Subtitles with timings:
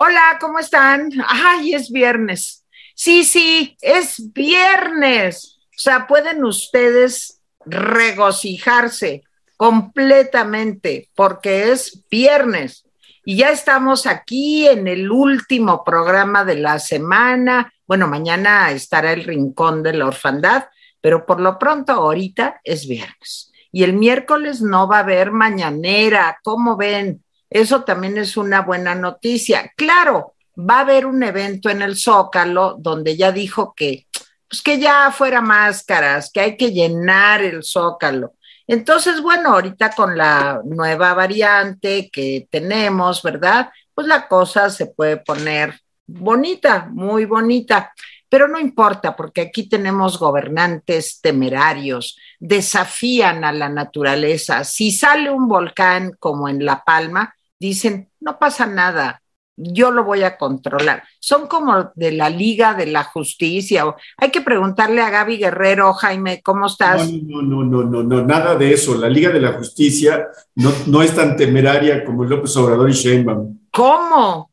[0.00, 1.10] Hola, ¿cómo están?
[1.26, 2.64] Ay, es viernes.
[2.94, 5.58] Sí, sí, es viernes.
[5.70, 9.24] O sea, pueden ustedes regocijarse
[9.56, 12.86] completamente porque es viernes.
[13.24, 17.72] Y ya estamos aquí en el último programa de la semana.
[17.84, 20.66] Bueno, mañana estará el Rincón de la Orfandad,
[21.00, 23.50] pero por lo pronto ahorita es viernes.
[23.72, 26.38] Y el miércoles no va a haber mañanera.
[26.44, 27.24] ¿Cómo ven?
[27.50, 29.72] Eso también es una buena noticia.
[29.76, 34.06] Claro, va a haber un evento en el Zócalo donde ya dijo que,
[34.48, 38.34] pues que ya fuera máscaras, que hay que llenar el Zócalo.
[38.66, 43.70] Entonces, bueno, ahorita con la nueva variante que tenemos, ¿verdad?
[43.94, 47.92] Pues la cosa se puede poner bonita, muy bonita.
[48.28, 54.64] Pero no importa, porque aquí tenemos gobernantes temerarios, desafían a la naturaleza.
[54.64, 59.22] Si sale un volcán como en La Palma, dicen, no pasa nada,
[59.58, 61.02] yo lo voy a controlar.
[61.18, 63.84] Son como de la Liga de la Justicia.
[64.16, 67.12] Hay que preguntarle a Gaby Guerrero, Jaime, ¿cómo estás?
[67.12, 68.96] No, no, no, no, no, nada de eso.
[68.96, 73.58] La Liga de la Justicia no, no es tan temeraria como López Obrador y Sheinbaum.
[73.72, 74.50] ¿Cómo?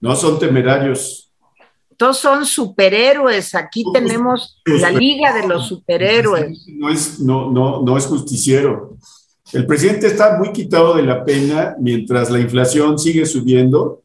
[0.00, 1.32] No son temerarios.
[1.96, 3.54] Todos son superhéroes.
[3.54, 6.66] Aquí tenemos la Liga de los Superhéroes.
[6.68, 8.96] No es, no, no, no es justiciero.
[9.54, 14.02] El presidente está muy quitado de la pena mientras la inflación sigue subiendo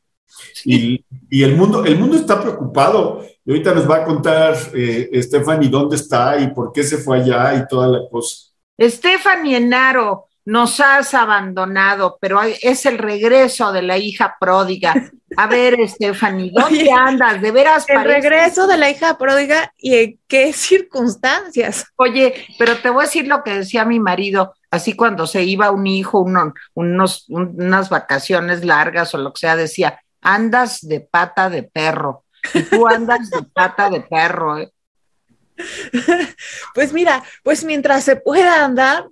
[0.64, 3.26] y, el, mundo, el mundo está preocupado.
[3.44, 7.18] Y ahorita nos va a contar eh, Stephanie dónde está y por qué se fue
[7.18, 8.50] allá y toda la cosa.
[8.80, 14.96] Stephanie Enaro, nos has abandonado, pero es el regreso de la hija pródiga.
[15.38, 17.40] A ver, Stephanie, ¿dónde andas?
[17.40, 17.88] De veras.
[17.88, 21.86] El regreso de la hija pródiga y en qué circunstancias.
[21.98, 25.70] Oye, pero te voy a decir lo que decía mi marido, así cuando se iba
[25.70, 26.26] un hijo,
[26.74, 32.24] unos, unas vacaciones largas o lo que sea, decía, andas de pata de perro.
[32.56, 34.72] Y tú andas de pata de perro, ¿eh?
[36.74, 39.10] Pues mira, pues mientras se pueda andar,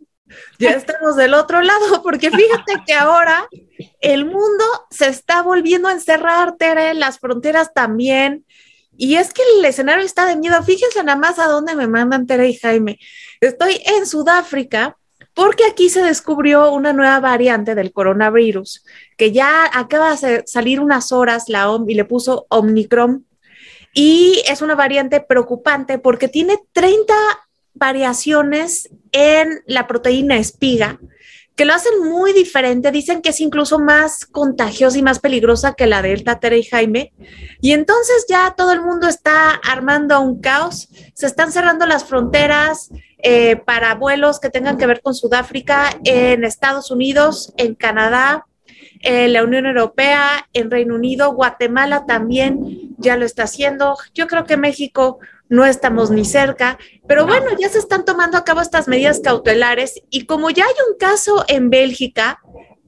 [0.60, 3.48] ya estamos del otro lado, porque fíjate que ahora
[4.02, 8.46] el mundo se está volviendo a encerrar, Tere, las fronteras también.
[8.98, 10.62] Y es que el escenario está de miedo.
[10.64, 13.00] Fíjense nada más a dónde me mandan Tere y Jaime.
[13.40, 14.98] Estoy en Sudáfrica
[15.34, 18.84] porque aquí se descubrió una nueva variante del coronavirus
[19.18, 23.28] que ya acaba de salir unas horas la OMS y le puso Omicron.
[23.94, 27.14] Y es una variante preocupante porque tiene 30
[27.78, 31.00] variaciones en la proteína espiga
[31.58, 32.92] que lo hacen muy diferente.
[32.92, 37.12] Dicen que es incluso más contagiosa y más peligrosa que la Delta, Tere y Jaime.
[37.62, 40.88] Y entonces ya todo el mundo está armando un caos.
[41.16, 46.44] Se están cerrando las fronteras eh, para vuelos que tengan que ver con Sudáfrica en
[46.44, 48.46] Estados Unidos, en Canadá,
[49.02, 53.98] en la Unión Europea, en Reino Unido, Guatemala también ya lo está haciendo.
[54.14, 55.20] Yo creo que México
[55.50, 56.78] no estamos ni cerca,
[57.08, 60.76] pero bueno, ya se están tomando a cabo estas medidas cautelares y como ya hay
[60.90, 62.40] un caso en Bélgica,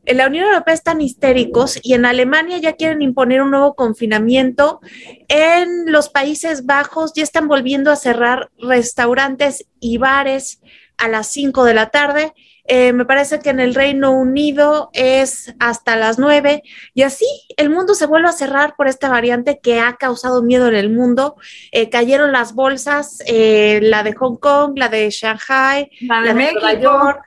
[0.05, 4.79] en la Unión Europea están histéricos y en Alemania ya quieren imponer un nuevo confinamiento.
[5.27, 10.61] En los Países Bajos ya están volviendo a cerrar restaurantes y bares
[10.97, 12.33] a las 5 de la tarde
[12.71, 16.61] eh, me parece que en el Reino Unido es hasta las 9
[16.93, 17.25] y así
[17.57, 20.91] el mundo se vuelve a cerrar por esta variante que ha causado miedo en el
[20.91, 21.35] mundo.
[21.71, 26.73] Eh, cayeron las bolsas, eh, la de Hong Kong, la de Shanghai, la de, Nueva
[26.75, 27.23] York.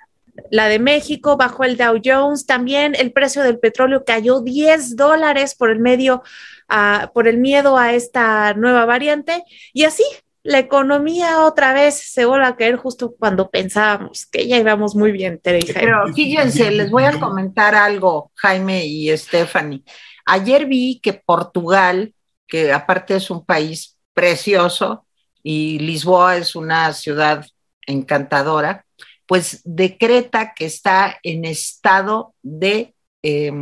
[0.51, 5.57] La de México bajó el Dow Jones, también el precio del petróleo cayó 10 dólares
[5.57, 6.23] por el medio,
[6.71, 9.43] uh, por el miedo a esta nueva variante.
[9.73, 10.05] Y así
[10.45, 15.13] la economía otra vez se vuelve a caer justo cuando pensábamos que ya íbamos muy
[15.13, 15.81] bien, Tere y Jaime.
[15.81, 19.85] Pero fíjense, les voy a comentar algo, Jaime y Stephanie.
[20.27, 22.13] Ayer vi que Portugal,
[22.49, 25.07] que aparte es un país precioso
[25.43, 27.47] y Lisboa es una ciudad
[27.87, 28.85] encantadora,
[29.27, 33.53] pues decreta que está en estado de, eh,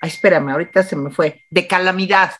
[0.00, 2.32] espérame, ahorita se me fue, de calamidad.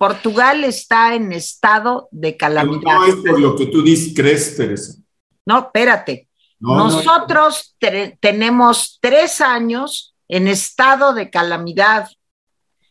[0.00, 2.94] Portugal está en estado de calamidad.
[2.94, 4.94] No es por lo que tú dices, crees, Teresa.
[5.44, 6.26] No, espérate.
[6.58, 7.76] Nosotros
[8.18, 12.08] tenemos tres años en estado de calamidad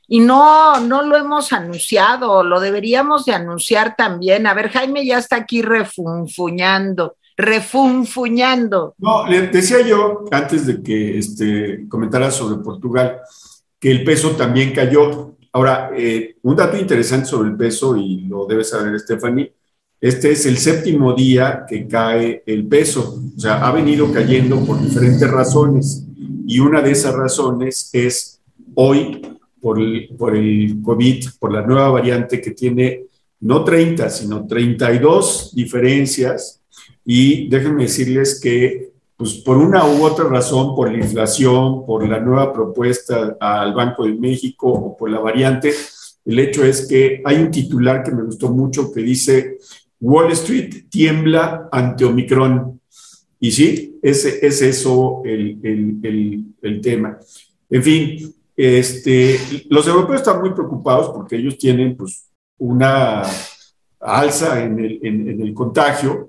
[0.07, 4.45] y no, no lo hemos anunciado, lo deberíamos de anunciar también.
[4.45, 8.93] A ver, Jaime ya está aquí refunfuñando, refunfuñando.
[8.99, 13.19] No, le decía yo, antes de que este, comentara sobre Portugal,
[13.79, 15.38] que el peso también cayó.
[15.51, 19.53] Ahora, eh, un dato interesante sobre el peso, y lo debe saber Stephanie,
[20.01, 24.81] este es el séptimo día que cae el peso, o sea, ha venido cayendo por
[24.81, 26.05] diferentes razones,
[26.47, 28.41] y una de esas razones es
[28.75, 29.21] hoy
[29.61, 33.05] por el, por el COVID, por la nueva variante que tiene
[33.41, 36.61] no 30, sino 32 diferencias.
[37.05, 38.88] Y déjenme decirles que,
[39.19, 44.05] pues por una u otra razón, por la inflación, por la nueva propuesta al Banco
[44.05, 45.73] de México o por la variante,
[46.23, 49.57] el hecho es que hay un titular que me gustó mucho que dice,
[49.99, 52.79] Wall Street tiembla ante Omicron.
[53.41, 57.19] Y sí, ese es eso el, el, el, tema.
[57.69, 59.37] En fin, este,
[59.69, 62.25] los europeos están muy preocupados porque ellos tienen pues,
[62.57, 63.23] una
[63.99, 66.28] alza en el, en, el contagio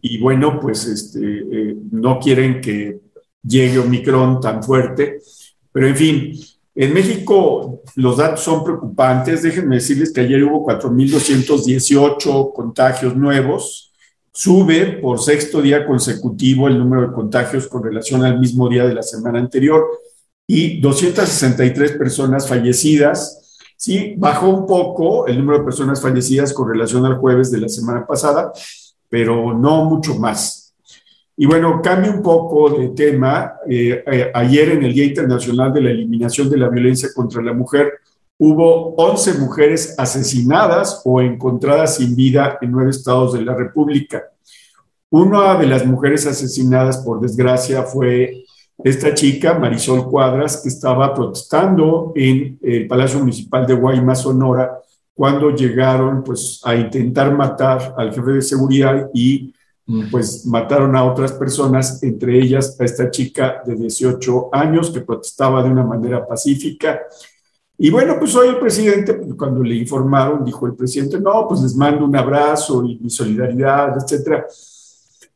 [0.00, 3.00] y bueno, pues este, eh, no quieren que
[3.42, 5.20] llegue Omicron tan fuerte,
[5.72, 6.32] pero en fin,
[6.74, 9.42] en México los datos son preocupantes.
[9.42, 13.92] Déjenme decirles que ayer hubo 4.218 contagios nuevos.
[14.32, 18.94] Sube por sexto día consecutivo el número de contagios con relación al mismo día de
[18.94, 19.84] la semana anterior
[20.46, 23.58] y 263 personas fallecidas.
[23.76, 27.68] Sí, bajó un poco el número de personas fallecidas con relación al jueves de la
[27.68, 28.52] semana pasada,
[29.08, 30.74] pero no mucho más.
[31.36, 33.54] Y bueno, cambio un poco de tema.
[33.68, 37.52] Eh, eh, ayer en el Día Internacional de la Eliminación de la Violencia contra la
[37.52, 37.92] Mujer,
[38.38, 44.24] hubo 11 mujeres asesinadas o encontradas sin vida en nueve estados de la República.
[45.10, 48.44] Una de las mujeres asesinadas, por desgracia, fue
[48.82, 54.78] esta chica, Marisol Cuadras, que estaba protestando en el Palacio Municipal de Guaymas, Sonora,
[55.18, 59.52] cuando llegaron pues, a intentar matar al jefe de seguridad y
[60.12, 65.60] pues mataron a otras personas, entre ellas a esta chica de 18 años que protestaba
[65.64, 67.00] de una manera pacífica.
[67.76, 71.74] Y bueno, pues hoy el presidente, cuando le informaron, dijo el presidente, no, pues les
[71.74, 74.46] mando un abrazo y mi solidaridad, etcétera.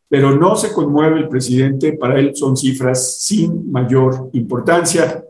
[0.09, 5.25] Pero no se conmueve el presidente, para él son cifras sin mayor importancia.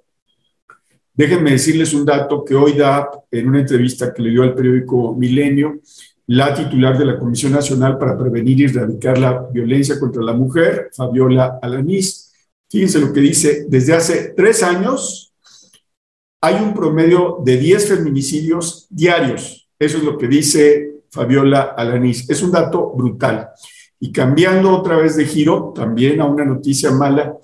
[1.23, 5.15] Déjenme decirles un dato que hoy da en una entrevista que le dio al periódico
[5.15, 5.79] Milenio,
[6.27, 10.91] la titular de la Comisión Nacional para Prevenir y Erradicar la Violencia contra la Mujer,
[10.93, 12.33] Fabiola Alanís.
[12.69, 15.33] Fíjense lo que dice, desde hace tres años
[16.41, 19.69] hay un promedio de 10 feminicidios diarios.
[19.79, 22.29] Eso es lo que dice Fabiola Alanís.
[22.29, 23.51] Es un dato brutal.
[24.01, 27.37] Y cambiando otra vez de giro, también a una noticia mala,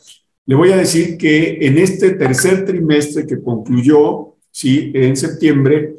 [0.49, 5.97] le voy a decir que en este tercer trimestre que concluyó, sí, en septiembre,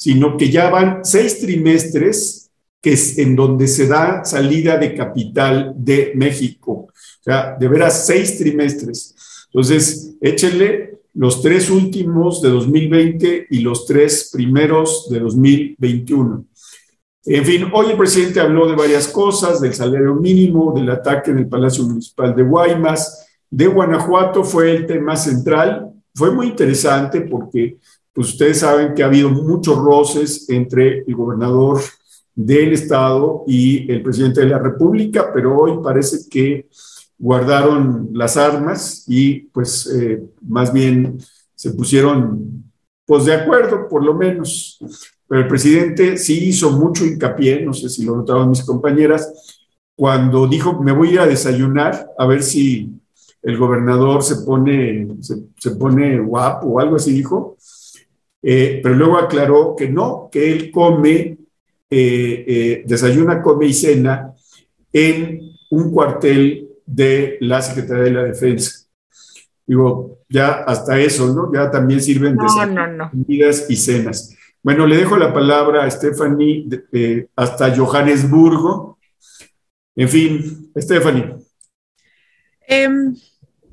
[0.00, 2.50] sino que ya van seis trimestres
[2.80, 6.72] que es en donde se da salida de capital de México.
[6.72, 9.14] O sea, de veras, seis trimestres.
[9.52, 16.46] Entonces, échenle los tres últimos de 2020 y los tres primeros de 2021.
[17.26, 21.38] En fin, hoy el presidente habló de varias cosas, del salario mínimo, del ataque en
[21.40, 25.92] el Palacio Municipal de Guaymas, de Guanajuato fue el tema central.
[26.14, 27.76] Fue muy interesante porque
[28.12, 31.80] pues ustedes saben que ha habido muchos roces entre el gobernador
[32.34, 36.68] del estado y el presidente de la República, pero hoy parece que
[37.18, 41.18] guardaron las armas y pues eh, más bien
[41.54, 42.64] se pusieron
[43.04, 44.78] pues de acuerdo por lo menos.
[45.28, 49.58] Pero el presidente sí hizo mucho hincapié, no sé si lo notaron mis compañeras,
[49.94, 52.90] cuando dijo me voy a a desayunar a ver si
[53.42, 57.56] el gobernador se pone, se, pone guapo o algo así dijo,
[58.42, 61.38] eh, pero luego aclaró que no, que él come,
[61.90, 64.32] eh, desayuna, come y cena
[64.92, 68.86] en un cuartel de la Secretaría de la Defensa.
[69.66, 71.52] Digo, ya hasta eso, ¿no?
[71.52, 74.36] Ya también sirven de comidas y cenas.
[74.62, 76.68] Bueno, le dejo la palabra a Stephanie
[77.36, 78.98] hasta Johannesburgo.
[79.96, 81.36] En fin, Stephanie.
[82.66, 83.14] Em,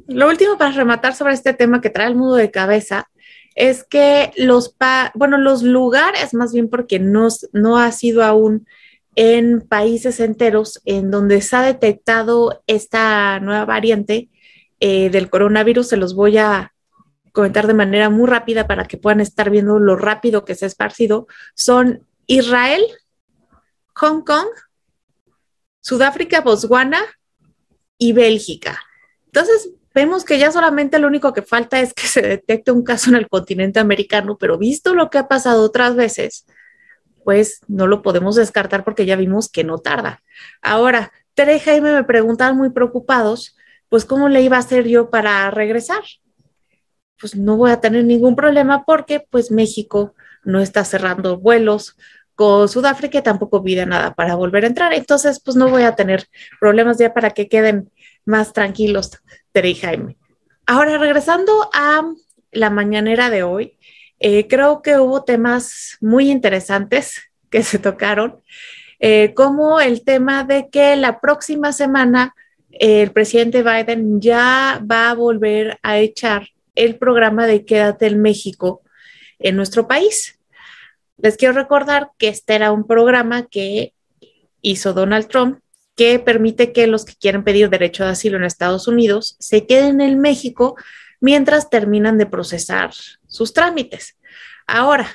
[0.08, 3.10] lo último para rematar sobre este tema que trae el mundo de cabeza
[3.58, 4.76] es que los,
[5.16, 8.68] bueno, los lugares, más bien porque no, no ha sido aún
[9.16, 14.30] en países enteros en donde se ha detectado esta nueva variante
[14.80, 15.88] eh, del coronavirus.
[15.88, 16.76] Se los voy a
[17.32, 20.68] comentar de manera muy rápida para que puedan estar viendo lo rápido que se ha
[20.68, 21.26] esparcido.
[21.56, 22.84] Son Israel,
[23.96, 24.50] Hong Kong,
[25.82, 27.02] Sudáfrica, Botswana
[27.98, 28.80] y Bélgica.
[29.26, 33.10] Entonces, vemos que ya solamente lo único que falta es que se detecte un caso
[33.10, 36.46] en el continente americano, pero visto lo que ha pasado otras veces,
[37.24, 40.22] pues no lo podemos descartar porque ya vimos que no tarda.
[40.62, 43.58] Ahora, Tere y Jaime me preguntaban muy preocupados,
[43.90, 46.04] pues cómo le iba a hacer yo para regresar.
[47.20, 50.14] Pues no voy a tener ningún problema porque pues México
[50.44, 51.98] no está cerrando vuelos
[52.36, 54.94] con Sudáfrica y tampoco pide nada para volver a entrar.
[54.94, 56.28] Entonces, pues no voy a tener
[56.60, 57.90] problemas ya para que queden
[58.28, 59.12] más tranquilos
[59.52, 60.18] Tere y Jaime.
[60.68, 62.04] Ahora, regresando a
[62.52, 63.78] la mañanera de hoy,
[64.20, 68.42] eh, creo que hubo temas muy interesantes que se tocaron,
[69.00, 72.36] eh, como el tema de que la próxima semana
[72.72, 78.82] el presidente Biden ya va a volver a echar el programa de Quédate en México
[79.40, 80.40] en nuestro país.
[81.18, 83.94] Les quiero recordar que este era un programa que
[84.62, 85.60] hizo Donald Trump
[85.98, 90.00] que permite que los que quieren pedir derecho de asilo en Estados Unidos se queden
[90.00, 90.78] en México
[91.20, 92.92] mientras terminan de procesar
[93.28, 94.16] sus trámites.
[94.68, 95.10] Ahora,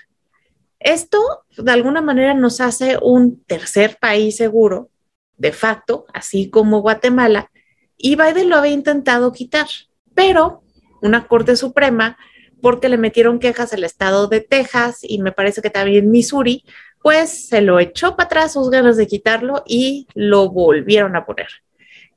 [0.81, 4.91] esto de alguna manera nos hace un tercer país seguro,
[5.37, 7.53] de facto, así como Guatemala,
[7.97, 9.69] y Biden lo había intentado quitar,
[10.15, 10.65] pero
[11.01, 12.19] una Corte Suprema,
[12.61, 16.65] porque le metieron quejas al estado de Texas y me parece que también Missouri,
[17.03, 21.49] pues se lo echó para atrás sus ganas de quitarlo y lo volvieron a poner.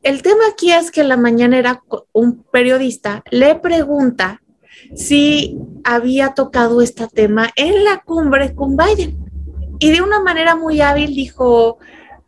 [0.03, 4.41] El tema aquí es que la mañanera un periodista le pregunta
[4.93, 9.17] si había tocado este tema en la cumbre con Biden.
[9.79, 11.79] Y de una manera muy hábil dijo,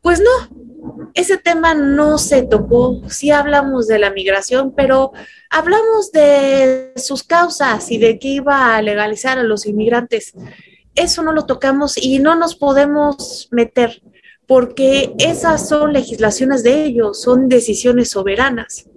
[0.02, 3.02] pues no, ese tema no se tocó.
[3.10, 5.12] Sí hablamos de la migración, pero
[5.50, 10.34] hablamos de sus causas y de que iba a legalizar a los inmigrantes
[10.98, 14.02] eso no lo tocamos y no nos podemos meter
[14.48, 18.90] porque esas son legislaciones de ellos, son decisiones soberanas.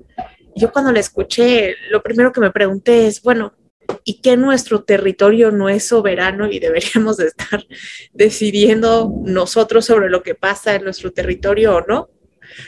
[0.55, 3.53] Yo cuando la escuché, lo primero que me pregunté es, bueno,
[4.05, 7.67] ¿y qué nuestro territorio no es soberano y deberíamos estar
[8.13, 12.11] decidiendo nosotros sobre lo que pasa en nuestro territorio o no?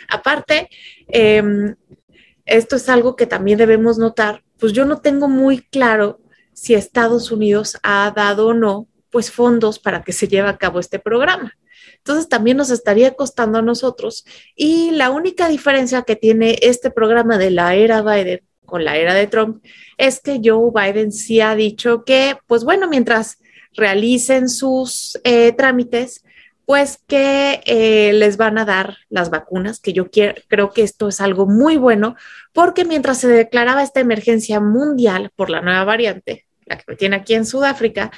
[0.09, 0.69] Aparte,
[1.09, 1.77] em,
[2.45, 6.21] esto es algo que también debemos notar, pues yo no tengo muy claro
[6.53, 10.81] si Estados Unidos ha dado o no pues fondos para que se lleve a cabo
[10.81, 11.57] este programa.
[11.99, 14.25] Entonces también nos estaría costando a nosotros
[14.57, 19.15] y la única diferencia que tiene este programa de la era Biden con la era
[19.15, 19.63] de Trump
[19.99, 23.39] es que Joe Biden sí ha dicho que, pues bueno, mientras
[23.75, 26.25] realicen sus eh, trámites,
[26.65, 31.21] pues que eh, les van a dar las vacunas, que yo creo que esto es
[31.21, 32.17] algo muy bueno,
[32.53, 37.35] porque mientras se declaraba esta emergencia mundial por la nueva variante, la que tiene aquí
[37.35, 38.11] en Sudáfrica,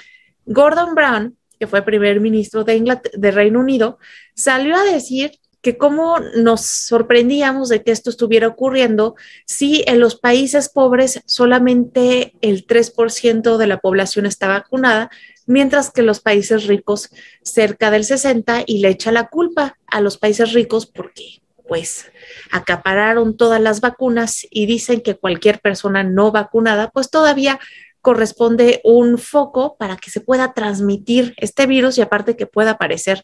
[0.46, 3.98] Gordon Brown, que fue primer ministro de, de Reino Unido,
[4.34, 5.32] salió a decir
[5.64, 12.34] que cómo nos sorprendíamos de que esto estuviera ocurriendo si en los países pobres solamente
[12.42, 15.10] el 3% de la población está vacunada,
[15.46, 17.08] mientras que los países ricos
[17.42, 22.10] cerca del 60% y le echa la culpa a los países ricos porque pues
[22.52, 27.58] acapararon todas las vacunas y dicen que cualquier persona no vacunada pues todavía
[28.04, 33.22] corresponde un foco para que se pueda transmitir este virus y aparte que pueda aparecer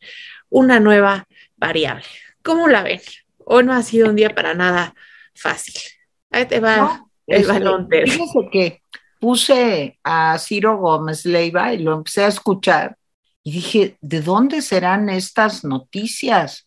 [0.49, 2.07] una nueva variable.
[2.43, 3.03] ¿Cómo la ven?
[3.45, 4.95] Hoy no ha sido un día para nada
[5.35, 5.75] fácil.
[6.31, 7.89] Ahí te va el este, balón.
[7.91, 8.83] Fíjese que
[9.21, 12.97] puse a Ciro Gómez Leiva y lo empecé a escuchar
[13.43, 16.67] y dije, ¿de dónde serán estas noticias?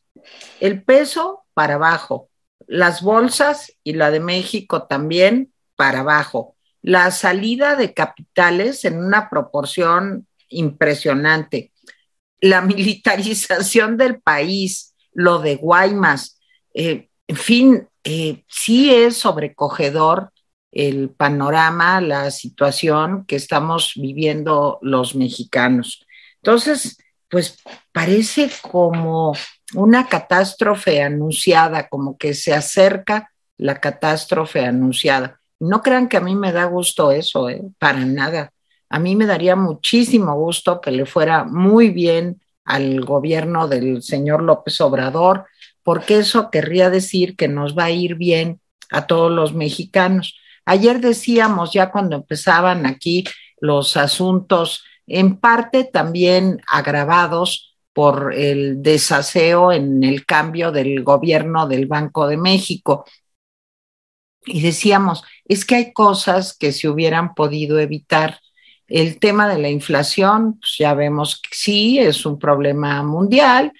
[0.60, 2.30] El peso para abajo,
[2.68, 9.30] las bolsas y la de México también para abajo la salida de capitales en una
[9.30, 11.72] proporción impresionante,
[12.40, 16.40] la militarización del país, lo de Guaymas,
[16.74, 20.32] eh, en fin, eh, sí es sobrecogedor
[20.72, 26.06] el panorama, la situación que estamos viviendo los mexicanos.
[26.42, 26.98] Entonces,
[27.30, 27.60] pues
[27.92, 29.36] parece como
[29.76, 35.40] una catástrofe anunciada, como que se acerca la catástrofe anunciada.
[35.64, 37.62] No crean que a mí me da gusto eso, ¿eh?
[37.80, 38.52] para nada.
[38.90, 44.44] A mí me daría muchísimo gusto que le fuera muy bien al gobierno del señor
[44.44, 45.46] López Obrador,
[45.82, 48.60] porque eso querría decir que nos va a ir bien
[48.92, 50.38] a todos los mexicanos.
[50.66, 53.24] Ayer decíamos, ya cuando empezaban aquí
[53.60, 61.86] los asuntos, en parte también agravados por el desaseo en el cambio del gobierno del
[61.86, 63.06] Banco de México.
[64.46, 68.40] Y decíamos, es que hay cosas que se hubieran podido evitar.
[68.88, 73.72] El tema de la inflación, pues ya vemos que sí, es un problema mundial,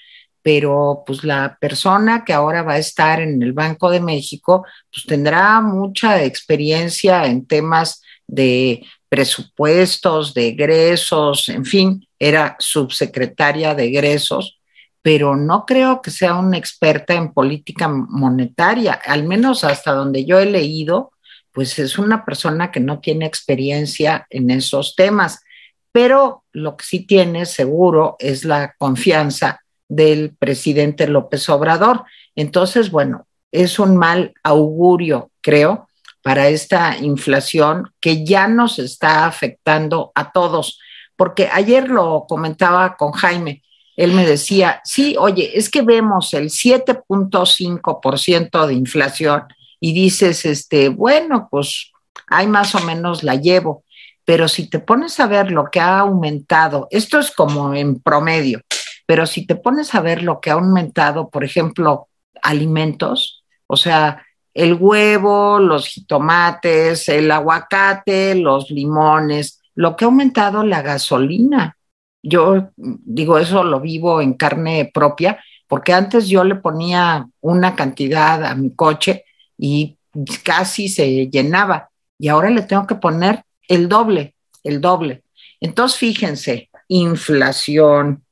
[0.42, 5.06] pero pues la persona que ahora va a estar en el Banco de México, pues
[5.06, 14.60] tendrá mucha experiencia en temas de presupuestos, de egresos, en fin, era subsecretaria de egresos
[15.04, 20.40] pero no creo que sea una experta en política monetaria, al menos hasta donde yo
[20.40, 21.12] he leído,
[21.52, 25.44] pues es una persona que no tiene experiencia en esos temas,
[25.92, 32.06] pero lo que sí tiene seguro es la confianza del presidente López Obrador.
[32.36, 35.88] Entonces, bueno, es un mal augurio, creo,
[36.24, 40.80] para esta inflación que ya nos está afectando a todos.
[41.16, 43.62] Porque ayer lo comentaba con Jaime,
[43.96, 49.44] él me decía, sí, oye, es que vemos el 7.5% de inflación
[49.80, 51.92] y dices, este, bueno, pues
[52.28, 53.84] hay más o menos la llevo,
[54.26, 58.62] pero si te pones a ver lo que ha aumentado, esto es como en promedio,
[59.06, 62.08] pero si te pones a ver lo que ha aumentado, por ejemplo,
[62.42, 70.64] alimentos, o sea, el huevo, los jitomates, el aguacate, los limones, lo que ha aumentado
[70.64, 71.76] la gasolina.
[72.24, 78.44] Yo digo, eso lo vivo en carne propia, porque antes yo le ponía una cantidad
[78.46, 79.26] a mi coche
[79.58, 79.98] y
[80.44, 85.24] casi se llenaba, y ahora le tengo que poner el doble, el doble.
[85.60, 88.24] Entonces, fíjense, inflación,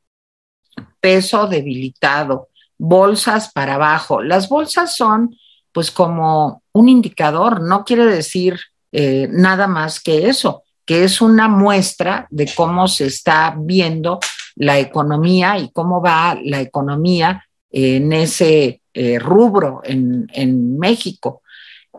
[1.00, 4.22] peso debilitado, bolsas para abajo.
[4.22, 5.36] Las bolsas son
[5.72, 8.60] pues como un indicador, no quiere decir
[8.92, 14.20] eh, nada más que eso, es una muestra de cómo se está viendo
[14.56, 21.42] la economía y cómo va la economía en ese eh, rubro en, en México.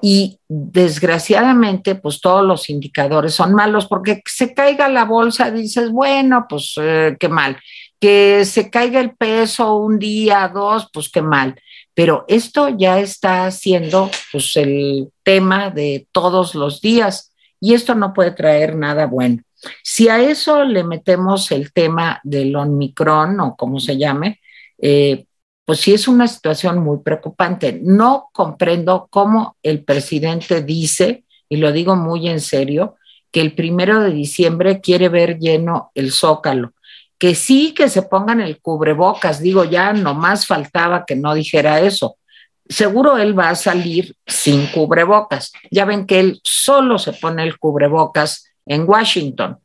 [0.04, 6.46] Y desgraciadamente, pues todos los indicadores son malos porque se caiga la bolsa, dices, bueno,
[6.48, 7.56] pues eh, qué mal.
[8.00, 11.54] Que se caiga el peso un día, dos, pues qué mal.
[11.94, 17.31] Pero esto ya está siendo pues el tema de todos los días
[17.62, 19.40] y esto no puede traer nada bueno.
[19.84, 24.40] Si a eso le metemos el tema del Omicron o como se llame,
[24.78, 25.26] eh,
[25.64, 27.78] pues sí es una situación muy preocupante.
[27.80, 32.96] No comprendo cómo el presidente dice, y lo digo muy en serio,
[33.30, 36.72] que el primero de diciembre quiere ver lleno el zócalo.
[37.16, 42.16] Que sí que se pongan el cubrebocas, digo, ya nomás faltaba que no dijera eso.
[42.72, 45.52] Seguro él va a salir sin cubrebocas.
[45.70, 49.58] Ya ven que él solo se pone el cubrebocas en Washington.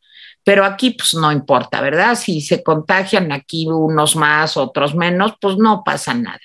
[0.43, 2.15] Pero aquí pues no importa, ¿verdad?
[2.15, 6.39] Si se contagian aquí unos más, otros menos, pues no pasa nada.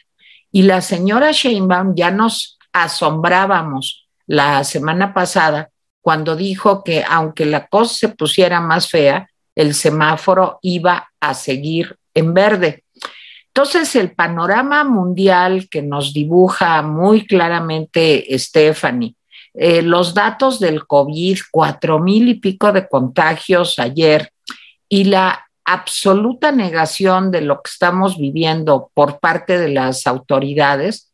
[0.51, 5.71] Y la señora Sheinbaum ya nos asombrábamos la semana pasada
[6.01, 11.97] cuando dijo que aunque la cosa se pusiera más fea, el semáforo iba a seguir
[12.15, 12.85] en verde.
[13.55, 19.15] Entonces, el panorama mundial que nos dibuja muy claramente Stephanie
[19.55, 24.33] eh, los datos del COVID, cuatro mil y pico de contagios ayer
[24.89, 31.13] y la absoluta negación de lo que estamos viviendo por parte de las autoridades,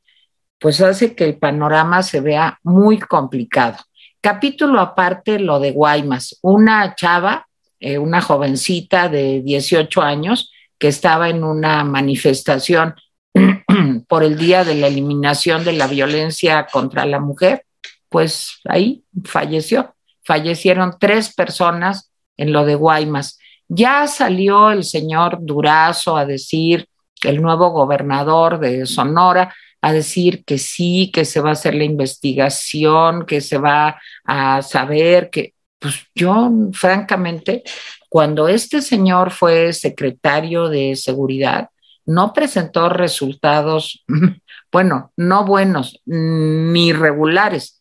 [0.60, 3.78] pues hace que el panorama se vea muy complicado.
[4.20, 7.46] Capítulo aparte, lo de Guaymas, una chava,
[7.80, 12.94] eh, una jovencita de 18 años que estaba en una manifestación
[14.08, 17.64] por el Día de la Eliminación de la Violencia contra la Mujer
[18.08, 19.94] pues ahí falleció.
[20.24, 23.38] Fallecieron tres personas en lo de Guaymas.
[23.68, 26.86] Ya salió el señor Durazo a decir,
[27.22, 31.84] el nuevo gobernador de Sonora, a decir que sí, que se va a hacer la
[31.84, 37.62] investigación, que se va a saber que, pues yo francamente,
[38.08, 41.68] cuando este señor fue secretario de seguridad,
[42.06, 44.04] no presentó resultados,
[44.72, 47.78] bueno, no buenos ni regulares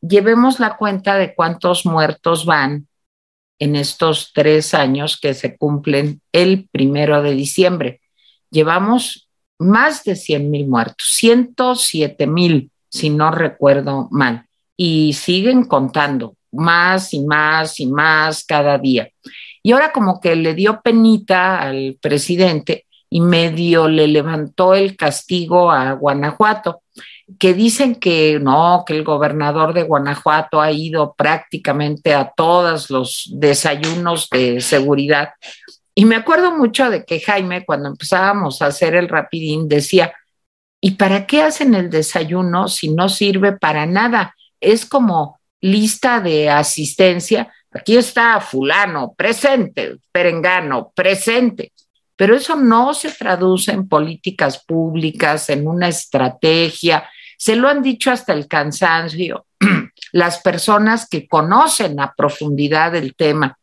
[0.00, 2.86] llevemos la cuenta de cuántos muertos van
[3.58, 8.00] en estos tres años que se cumplen el primero de diciembre.
[8.50, 16.36] Llevamos más de 100 mil muertos, 107 mil, si no recuerdo mal, y siguen contando
[16.52, 19.10] más y más y más cada día.
[19.68, 25.70] Y ahora como que le dio penita al presidente y medio le levantó el castigo
[25.70, 26.80] a Guanajuato
[27.38, 33.28] que dicen que no, que el gobernador de Guanajuato ha ido prácticamente a todos los
[33.34, 35.34] desayunos de seguridad.
[35.94, 40.14] Y me acuerdo mucho de que Jaime, cuando empezábamos a hacer el rapidín, decía,
[40.80, 44.34] ¿y para qué hacen el desayuno si no sirve para nada?
[44.62, 47.52] Es como lista de asistencia.
[47.78, 51.72] Aquí está fulano, presente, perengano, presente
[52.16, 58.10] pero eso no se traduce en políticas públicas, en una estrategia, se lo han dicho
[58.10, 59.46] hasta el cansancio
[60.12, 63.56] las personas que conocen a profundidad el tema.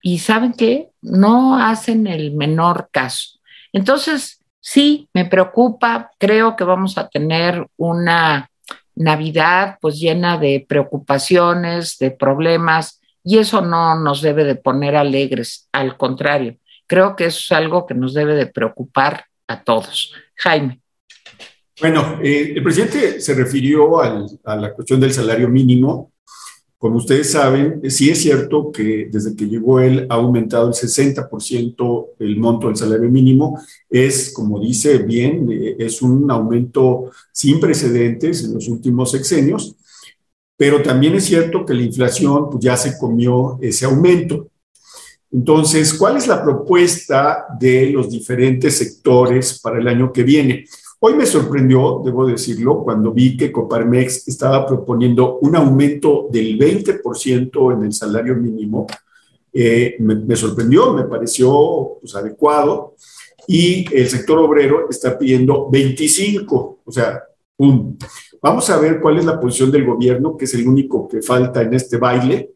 [0.00, 3.40] Y saben qué, no hacen el menor caso.
[3.72, 6.10] Entonces, Sí, me preocupa.
[6.18, 8.50] Creo que vamos a tener una
[8.94, 15.68] Navidad pues llena de preocupaciones, de problemas, y eso no nos debe de poner alegres,
[15.72, 20.12] al contrario, creo que eso es algo que nos debe de preocupar a todos.
[20.36, 20.80] Jaime.
[21.80, 26.12] Bueno, eh, el presidente se refirió al, a la cuestión del salario mínimo.
[26.78, 32.08] Como ustedes saben, sí es cierto que desde que llegó él ha aumentado el 60%
[32.18, 33.58] el monto del salario mínimo.
[33.88, 39.76] Es, como dice bien, eh, es un aumento sin precedentes en los últimos sexenios,
[40.56, 44.48] pero también es cierto que la inflación pues, ya se comió ese aumento.
[45.32, 50.64] Entonces, ¿cuál es la propuesta de los diferentes sectores para el año que viene?
[51.00, 57.74] Hoy me sorprendió, debo decirlo, cuando vi que Coparmex estaba proponiendo un aumento del 20%
[57.74, 58.86] en el salario mínimo.
[59.52, 62.94] Eh, me, sorprendió, me pareció pues, adecuado.
[63.46, 67.22] Y el sector obrero está pidiendo 25, o sea,
[67.58, 67.98] un.
[68.44, 71.62] Vamos a ver cuál es la posición del gobierno, que es el único que falta
[71.62, 72.54] en este baile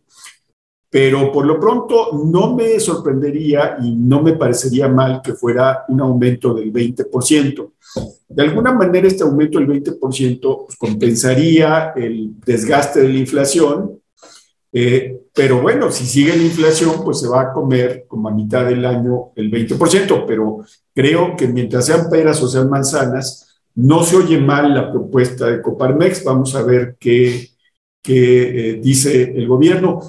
[0.90, 6.00] pero por lo pronto no me sorprendería y no me parecería mal que fuera un
[6.00, 7.72] aumento del 20%.
[8.28, 14.00] De alguna manera este aumento del 20% pues, compensaría el desgaste de la inflación,
[14.72, 18.66] eh, pero bueno, si sigue la inflación, pues se va a comer como a mitad
[18.66, 20.58] del año el 20%, pero
[20.94, 23.47] creo que mientras sean peras o sean manzanas,
[23.78, 26.24] no se oye mal la propuesta de Coparmex.
[26.24, 27.48] Vamos a ver qué,
[28.02, 30.00] qué eh, dice el gobierno.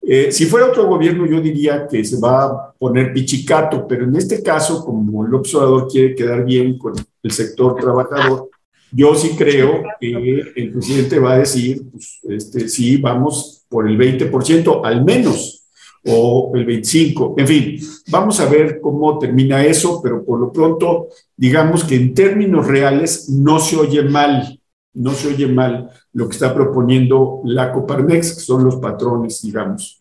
[0.00, 4.16] Eh, si fuera otro gobierno, yo diría que se va a poner pichicato, pero en
[4.16, 8.48] este caso, como el observador quiere quedar bien con el sector trabajador,
[8.90, 13.98] yo sí creo que el presidente va a decir, pues, este, sí, vamos por el
[13.98, 15.59] 20%, al menos,
[16.06, 21.08] o el 25%, en fin, vamos a ver cómo termina eso, pero por lo pronto,
[21.36, 24.60] digamos que en términos reales no se oye mal,
[24.94, 29.98] no se oye mal lo que está proponiendo la Coparmex, que son los patrones, digamos.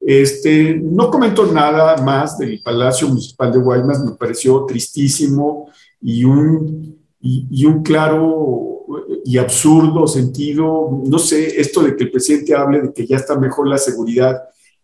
[0.00, 5.68] Este, no comento nada más del Palacio Municipal de Guaymas, me pareció tristísimo
[6.00, 8.84] y un, y, un claro
[9.24, 13.36] y absurdo sentido, no sé, esto de que el presidente hable de que ya está
[13.36, 14.36] mejor la seguridad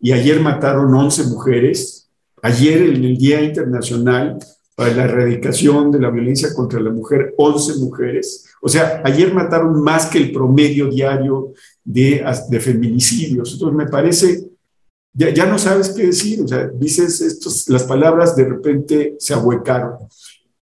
[0.03, 2.11] y ayer mataron 11 mujeres,
[2.43, 4.37] ayer en el Día Internacional
[4.75, 8.47] para la erradicación de la violencia contra la mujer, 11 mujeres.
[8.61, 11.53] O sea, ayer mataron más que el promedio diario
[11.85, 12.25] de,
[12.61, 13.53] feminicidios.
[13.53, 14.51] Entonces, me parece,
[15.15, 16.43] ya, no sabes qué decir.
[16.43, 19.99] O sea, dices estos, las palabras de repente se ahuecaron.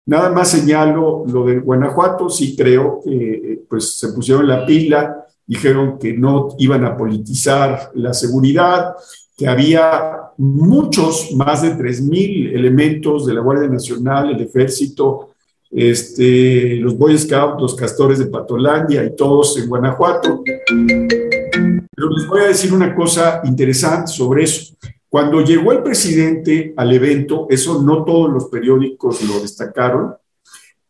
[0.04, 5.98] Nada más señalo lo de Guanajuato, sí creo que pues se pusieron la pila, dijeron
[5.98, 8.94] que no iban a politizar la seguridad,
[9.40, 15.30] que había muchos, más de 3.000 elementos de la Guardia Nacional, el Ejército,
[15.70, 20.42] este, los Boy Scouts, los castores de Patolandia y todos en Guanajuato.
[20.66, 24.74] Pero les voy a decir una cosa interesante sobre eso.
[25.08, 30.16] Cuando llegó el presidente al evento, eso no todos los periódicos lo destacaron,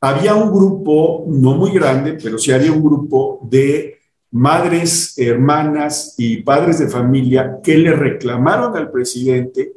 [0.01, 4.00] había un grupo, no muy grande, pero sí había un grupo de
[4.31, 9.73] madres, hermanas y padres de familia que le reclamaron al presidente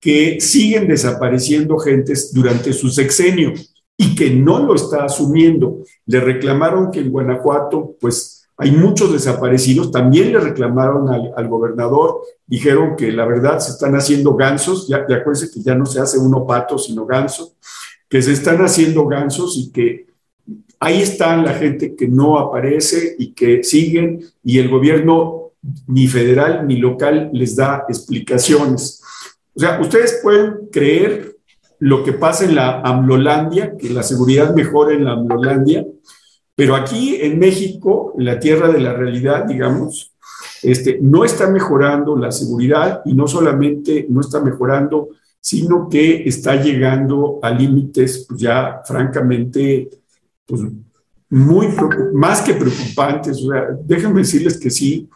[0.00, 3.54] que siguen desapareciendo gentes durante su sexenio
[3.96, 5.78] y que no lo está asumiendo.
[6.04, 12.96] Le reclamaron que en Guanajuato, pues hay muchos desaparecidos, también le reclamaron al, gobernador, dijeron
[12.96, 16.18] que la verdad se están haciendo gansos, ya, ya acuérdense que ya no se hace
[16.18, 17.54] uno pato, sino ganso,
[18.08, 20.06] que se están haciendo gansos y que
[20.80, 25.52] Ahí están la gente que no aparece y que siguen y el gobierno
[25.86, 29.02] ni federal ni local les da explicaciones.
[29.54, 31.36] O sea, ustedes pueden creer
[31.78, 35.84] lo que pasa en la Amlolandia, que la seguridad mejora en la Amlolandia,
[36.54, 40.12] pero aquí en México, en la tierra de la realidad, digamos,
[40.62, 45.10] este, no está mejorando la seguridad y no solamente no está mejorando,
[45.40, 49.90] sino que está llegando a límites pues ya francamente
[50.46, 50.62] pues,
[51.28, 51.68] muy
[52.12, 53.42] más que preocupantes.
[53.42, 55.08] O sea, déjenme decirles que sí,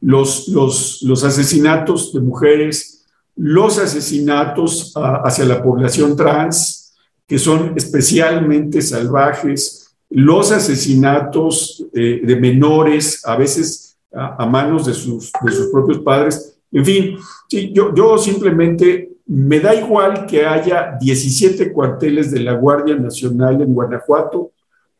[0.00, 3.04] los, los, los asesinatos de mujeres,
[3.36, 6.94] los asesinatos ah, hacia la población trans,
[7.26, 15.32] que son especialmente salvajes, los asesinatos eh, de menores, a veces a, manos de sus,
[15.42, 16.56] de sus propios padres.
[16.70, 17.16] En fin,
[17.48, 23.60] sí, yo, yo simplemente me da igual que haya 17 cuarteles de la Guardia Nacional
[23.62, 24.52] en Guanajuato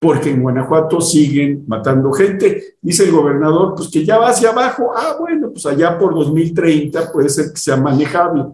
[0.05, 2.77] porque en Guanajuato siguen matando gente.
[2.83, 4.93] Dice el gobernador, pues que ya va hacia abajo.
[4.95, 8.45] Ah, bueno, pues allá por 2030 puede ser que sea manejable.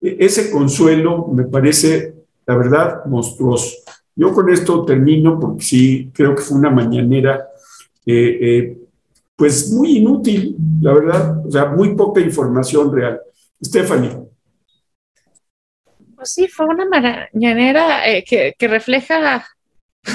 [0.00, 2.12] E, ese consuelo me parece,
[2.44, 3.70] la verdad, monstruoso.
[4.16, 7.50] Yo con esto termino porque sí, creo que fue una mañanera,
[8.04, 8.78] eh, eh,
[9.36, 13.20] pues muy inútil, la verdad, o sea, muy poca información real.
[13.62, 14.10] Stephanie.
[16.16, 19.46] Pues sí, fue una mañanera eh, que, que, refleja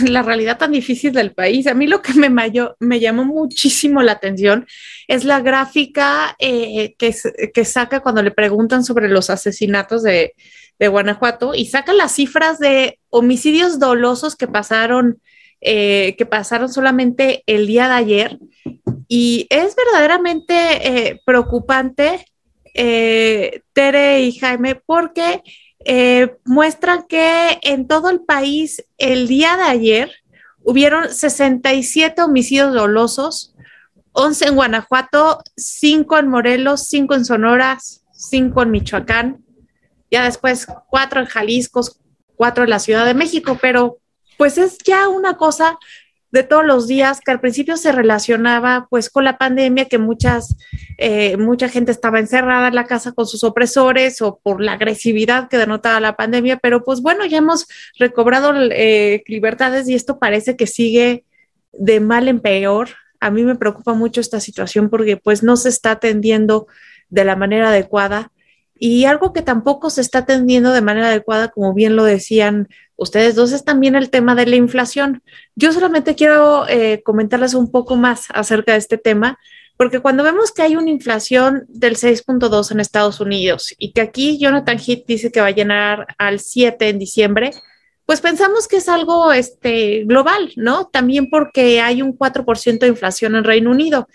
[0.07, 1.67] la realidad tan difícil del país.
[1.67, 4.67] A mí lo que me, me llamó muchísimo la atención
[5.07, 7.15] es la gráfica eh, que,
[7.53, 10.33] que, saca cuando le preguntan sobre los asesinatos de,
[10.79, 15.21] de, Guanajuato y saca las cifras de homicidios dolosos que pasaron,
[15.61, 18.39] eh, que pasaron solamente el día de ayer.
[19.07, 20.53] Y es verdaderamente
[21.09, 22.25] eh, preocupante,
[22.73, 25.41] Tere y Jaime, porque
[25.85, 30.11] eh, muestran que en todo el país el día de ayer
[30.63, 33.55] hubieron 67 homicidios dolosos,
[34.13, 37.79] 11 en Guanajuato, 5 en Morelos, 5 en Sonora,
[38.11, 39.45] 5 en Michoacán,
[40.11, 41.81] ya después 4 en Jalisco,
[42.35, 43.97] 4 en la Ciudad de México, pero
[44.37, 45.77] pues es ya una cosa
[46.31, 50.55] de todos los días, que al principio se relacionaba pues con la pandemia, que muchas,
[50.97, 55.49] eh, mucha gente estaba encerrada en la casa con sus opresores o por la agresividad
[55.49, 57.67] que denotaba la pandemia, pero pues bueno, ya hemos
[57.99, 61.25] recobrado eh, libertades y esto parece que sigue
[61.73, 62.89] de mal en peor.
[63.19, 66.67] A mí me preocupa mucho esta situación porque pues no se está atendiendo
[67.09, 68.31] de la manera adecuada.
[68.83, 72.67] Y algo que tampoco se está atendiendo de manera adecuada, como bien lo decían
[73.01, 75.23] ustedes dos, es también el tema de la inflación.
[75.55, 79.39] Yo solamente quiero eh, comentarles un poco más acerca de este tema,
[79.75, 84.37] porque cuando vemos que hay una inflación del 6.2 en Estados Unidos y que aquí
[84.37, 87.51] Jonathan Heath dice que va a llenar al 7 en diciembre,
[88.05, 90.85] pues pensamos que es algo este, global, ¿no?
[90.85, 94.07] También porque hay un 4% de inflación en Reino Unido.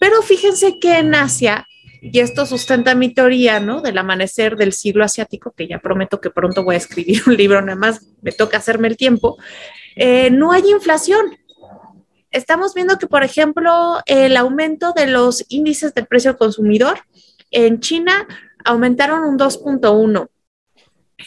[0.00, 1.68] Pero fíjense que en Asia
[2.04, 3.80] y esto sustenta mi teoría, ¿no?
[3.80, 7.62] Del amanecer del siglo asiático, que ya prometo que pronto voy a escribir un libro,
[7.62, 9.38] nada más me toca hacerme el tiempo.
[9.94, 11.38] Eh, no hay inflación.
[12.32, 16.98] Estamos viendo que, por ejemplo, el aumento de los índices del precio al consumidor
[17.52, 18.26] en China
[18.64, 20.28] aumentaron un 2.1.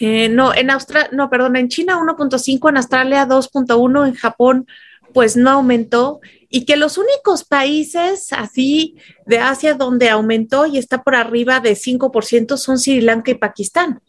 [0.01, 4.67] Eh, no, en Australia, no, perdón, en China 1.5, en Australia 2.1, en Japón
[5.15, 11.03] pues no aumentó y que los únicos países así de Asia donde aumentó y está
[11.03, 14.01] por arriba de 5% son Sri Lanka y Pakistán.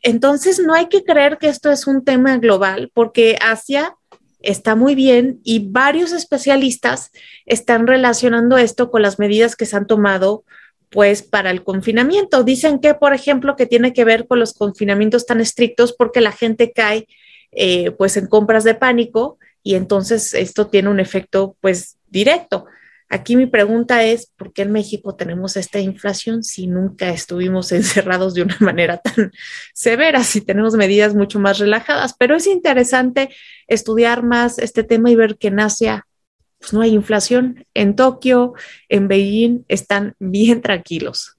[0.00, 3.94] Entonces, no hay que creer que esto es un tema global porque Asia
[4.40, 7.10] está muy bien y varios especialistas
[7.44, 10.44] están relacionando esto con las medidas que se han tomado
[10.88, 12.42] pues para el confinamiento.
[12.42, 16.32] Dicen que, por ejemplo, que tiene que ver con los confinamientos tan estrictos porque la
[16.32, 17.06] gente cae
[17.50, 22.66] eh, pues en compras de pánico y entonces esto tiene un efecto pues directo.
[23.08, 28.32] Aquí mi pregunta es, ¿por qué en México tenemos esta inflación si nunca estuvimos encerrados
[28.32, 29.30] de una manera tan
[29.74, 32.14] severa, si tenemos medidas mucho más relajadas?
[32.18, 33.28] Pero es interesante
[33.66, 36.06] estudiar más este tema y ver que en Asia
[36.58, 37.66] pues, no hay inflación.
[37.74, 38.54] En Tokio,
[38.88, 41.36] en Beijing están bien tranquilos.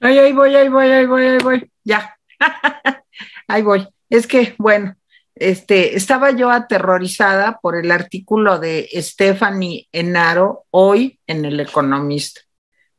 [0.00, 1.72] Ay, ahí voy, ahí voy, ahí voy, ahí voy.
[1.82, 2.16] Ya.
[3.48, 3.88] ahí voy.
[4.08, 4.96] Es que, bueno,
[5.34, 12.40] este, estaba yo aterrorizada por el artículo de Stephanie Enaro hoy en El Economista.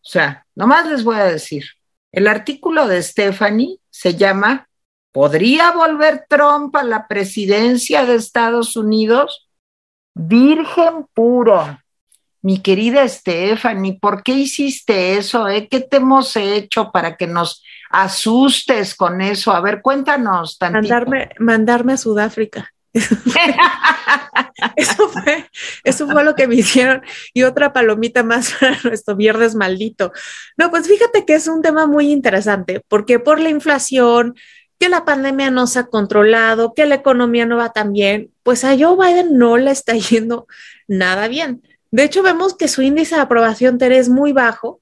[0.02, 1.66] O sea, nomás les voy a decir,
[2.12, 4.70] el artículo de Stephanie se llama
[5.12, 9.50] ¿Podría volver Trump a la presidencia de Estados Unidos?
[10.14, 11.80] Virgen puro.
[12.42, 15.48] Mi querida Stephanie, ¿por qué hiciste eso?
[15.48, 15.68] Eh?
[15.68, 19.52] ¿Qué te hemos hecho para que nos asustes con eso.
[19.52, 20.82] A ver, cuéntanos tantito.
[20.82, 22.72] Mandarme, mandarme a Sudáfrica.
[24.76, 25.50] eso, fue,
[25.84, 27.02] eso fue lo que me hicieron.
[27.34, 30.12] Y otra palomita más para nuestro viernes maldito.
[30.58, 34.36] No, pues fíjate que es un tema muy interesante, porque por la inflación,
[34.80, 38.64] que la pandemia no se ha controlado, que la economía no va tan bien, pues
[38.64, 40.48] a Joe Biden no le está yendo
[40.88, 41.62] nada bien.
[41.92, 44.80] De hecho, vemos que su índice de aprobación es muy bajo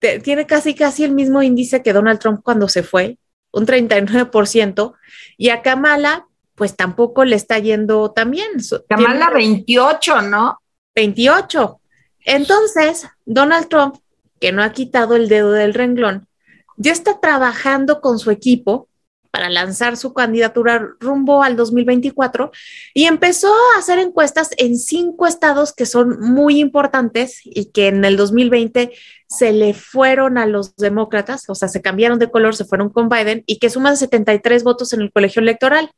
[0.00, 3.18] tiene casi casi el mismo índice que Donald Trump cuando se fue,
[3.52, 4.94] un 39%,
[5.36, 8.50] y a Kamala pues tampoco le está yendo tan bien.
[8.86, 10.58] Kamala 28, ¿no?
[10.94, 11.80] 28.
[12.26, 13.96] Entonces, Donald Trump,
[14.38, 16.28] que no ha quitado el dedo del renglón,
[16.76, 18.89] ya está trabajando con su equipo
[19.30, 22.50] para lanzar su candidatura rumbo al 2024
[22.94, 28.04] y empezó a hacer encuestas en cinco estados que son muy importantes y que en
[28.04, 28.92] el 2020
[29.28, 33.08] se le fueron a los demócratas, o sea, se cambiaron de color, se fueron con
[33.08, 35.90] Biden y que suman 73 votos en el colegio electoral.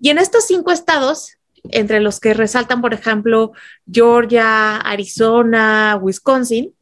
[0.00, 1.36] Y en estos cinco estados,
[1.70, 3.52] entre los que resaltan, por ejemplo,
[3.90, 6.74] Georgia, Arizona, Wisconsin,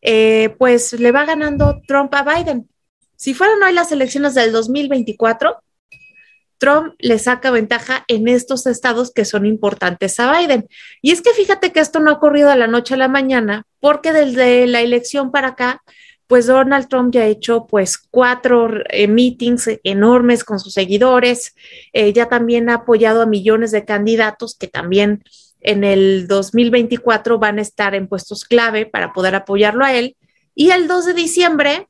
[0.00, 2.68] eh, pues le va ganando Trump a Biden.
[3.22, 5.62] Si fueran hoy las elecciones del 2024,
[6.58, 10.66] Trump le saca ventaja en estos estados que son importantes a Biden.
[11.02, 13.62] Y es que fíjate que esto no ha ocurrido de la noche a la mañana,
[13.78, 15.84] porque desde la elección para acá,
[16.26, 21.54] pues Donald Trump ya ha hecho pues cuatro eh, meetings enormes con sus seguidores,
[21.92, 25.22] eh, ya también ha apoyado a millones de candidatos que también
[25.60, 30.16] en el 2024 van a estar en puestos clave para poder apoyarlo a él.
[30.56, 31.86] Y el 2 de diciembre,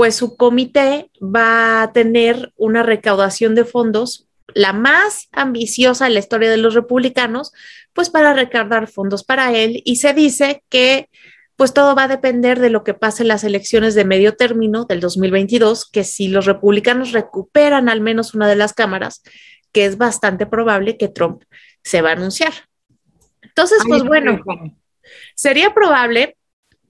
[0.00, 6.20] pues su comité va a tener una recaudación de fondos, la más ambiciosa en la
[6.20, 7.52] historia de los republicanos,
[7.92, 9.82] pues para recaudar fondos para él.
[9.84, 11.10] Y se dice que
[11.54, 14.86] pues todo va a depender de lo que pase en las elecciones de medio término
[14.86, 19.22] del 2022, que si los republicanos recuperan al menos una de las cámaras,
[19.70, 21.42] que es bastante probable que Trump
[21.84, 22.54] se va a anunciar.
[23.42, 24.40] Entonces, pues bueno,
[25.34, 26.38] sería probable,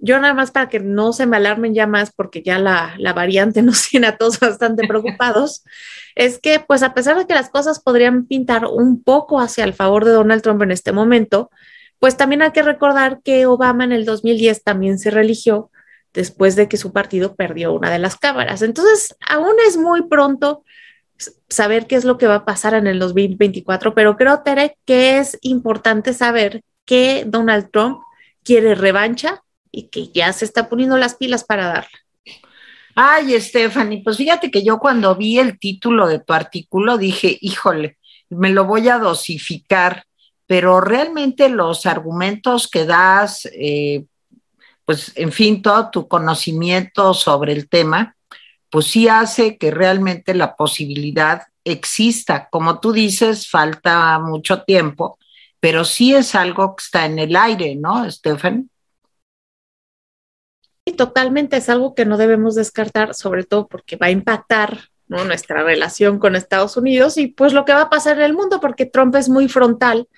[0.01, 3.13] yo nada más para que no se me alarmen ya más, porque ya la, la
[3.13, 5.65] variante nos tiene a todos bastante preocupados,
[6.15, 9.75] es que pues a pesar de que las cosas podrían pintar un poco hacia el
[9.75, 11.51] favor de Donald Trump en este momento,
[11.99, 15.71] pues también hay que recordar que Obama en el 2010 también se religió
[16.15, 18.63] después de que su partido perdió una de las cámaras.
[18.63, 20.65] Entonces, aún es muy pronto
[21.49, 25.19] saber qué es lo que va a pasar en el 2024, pero creo, Tere, que
[25.19, 28.01] es importante saber que Donald Trump
[28.43, 31.99] quiere revancha y que ya se está poniendo las pilas para darla.
[32.95, 37.99] Ay, Stephanie, pues fíjate que yo cuando vi el título de tu artículo dije, híjole,
[38.29, 40.05] me lo voy a dosificar,
[40.47, 44.05] pero realmente los argumentos que das, eh,
[44.85, 48.17] pues en fin, todo tu conocimiento sobre el tema,
[48.71, 52.49] pues sí hace que realmente la posibilidad exista.
[52.51, 55.19] Como tú dices, falta mucho tiempo,
[55.61, 58.70] pero sí es algo que está en el aire, ¿no, Estefan?
[60.93, 66.19] Totalmente es algo que no debemos descartar, sobre todo porque va a impactar nuestra relación
[66.19, 69.15] con Estados Unidos y pues lo que va a pasar en el mundo, porque Trump
[69.17, 70.09] es muy frontal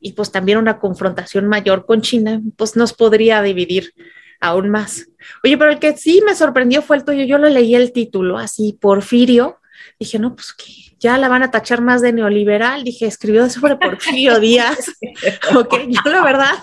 [0.00, 3.92] y pues también una confrontación mayor con China, pues nos podría dividir
[4.40, 5.06] aún más.
[5.44, 7.24] Oye, pero el que sí me sorprendió fue el tuyo.
[7.24, 9.59] Yo lo leí el título así, Porfirio.
[10.00, 12.84] Dije, no, pues que ya la van a tachar más de neoliberal.
[12.84, 14.92] Dije, escribió sobre Porfirio Díaz.
[15.54, 16.54] ok, yo la verdad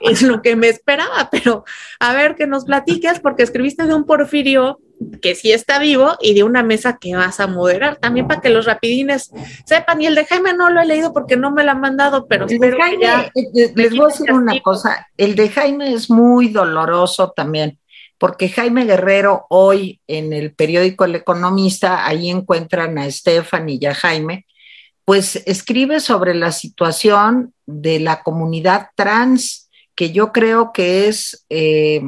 [0.00, 1.64] es lo que me esperaba, pero
[2.00, 4.80] a ver que nos platiques, porque escribiste de un Porfirio
[5.22, 8.50] que sí está vivo y de una mesa que vas a moderar también para que
[8.50, 9.30] los rapidines
[9.64, 10.00] sepan.
[10.02, 12.46] Y el de Jaime no lo he leído porque no me lo han mandado, pero
[12.48, 16.10] el de Jaime, eh, eh, les voy a decir una cosa, el de Jaime es
[16.10, 17.78] muy doloroso también,
[18.20, 23.94] porque Jaime Guerrero hoy en el periódico El Economista, ahí encuentran a Estefan y a
[23.94, 24.46] Jaime,
[25.06, 31.46] pues escribe sobre la situación de la comunidad trans, que yo creo que es...
[31.48, 32.02] Eh,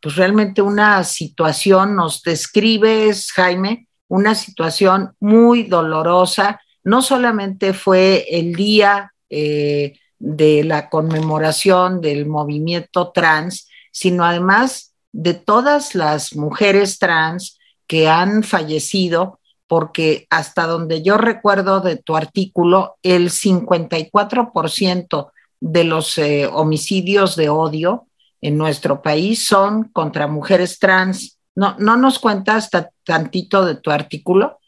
[0.00, 6.60] pues realmente una situación, nos describes, Jaime, una situación muy dolorosa.
[6.82, 15.34] No solamente fue el día eh, de la conmemoración del movimiento trans, sino además de
[15.34, 22.96] todas las mujeres trans que han fallecido, porque hasta donde yo recuerdo de tu artículo,
[23.02, 28.06] el 54% de los eh, homicidios de odio
[28.40, 31.38] en nuestro país son contra mujeres trans.
[31.54, 32.68] ¿No, no nos cuentas
[33.04, 34.58] tantito de tu artículo?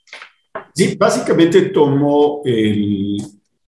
[0.74, 3.18] Sí, básicamente tomó el,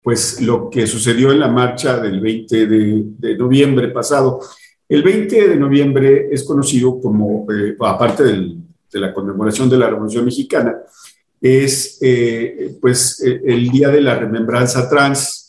[0.05, 4.39] pues, lo que sucedió en la marcha del 20 de, noviembre pasado.
[4.87, 10.25] El 20 de noviembre es conocido como, eh, aparte de la conmemoración de la Revolución
[10.25, 10.77] Mexicana,
[11.41, 15.45] es eh, pues, eh, el Día de la Remembranza Trans,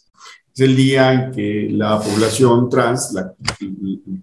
[0.56, 3.14] es el día en que la población trans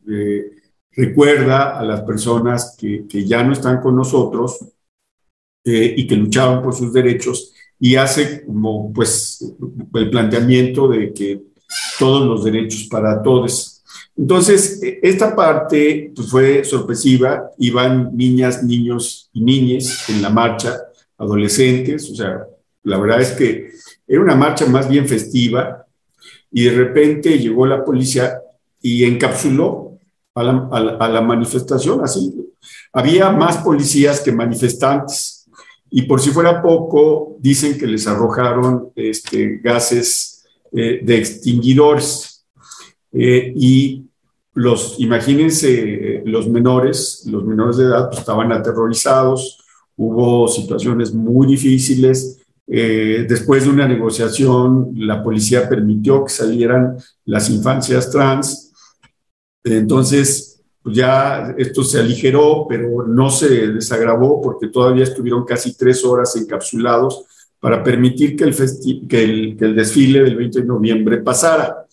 [0.10, 0.52] eh,
[0.92, 4.66] recuerda a las personas que, ya no están con nosotros
[5.64, 9.46] eh, y que luchaban por sus derechos y hace como pues
[9.94, 11.44] el planteamiento de que
[12.00, 13.83] todos los derechos para todos.
[14.16, 20.78] Entonces, esta parte pues, fue sorpresiva, iban niñas, niños y niñas en la marcha,
[21.18, 22.44] adolescentes, o sea,
[22.84, 23.72] la verdad es que
[24.08, 25.84] era una marcha más bien festiva,
[26.54, 28.40] y de repente llegó la policía
[28.80, 29.98] y encapsuló
[30.36, 32.34] a la, manifestación así.
[32.92, 35.48] Había más policías que manifestantes
[35.90, 42.33] y por si fuera poco, dicen que les arrojaron este, gases eh, de extinguidores.
[43.14, 44.04] Eh, y
[44.56, 49.60] los, imagínense, los menores, los menores de edad pues, estaban aterrorizados,
[49.96, 57.50] hubo situaciones muy difíciles, eh, después de una negociación, la policía permitió que salieran las
[57.50, 58.72] infancias trans.
[59.64, 66.04] Entonces, pues ya esto se aligeró, pero no se desagravó porque todavía estuvieron casi tres
[66.04, 67.26] horas encapsulados
[67.60, 71.86] para permitir que el, que el, que el desfile del 20 de noviembre pasara.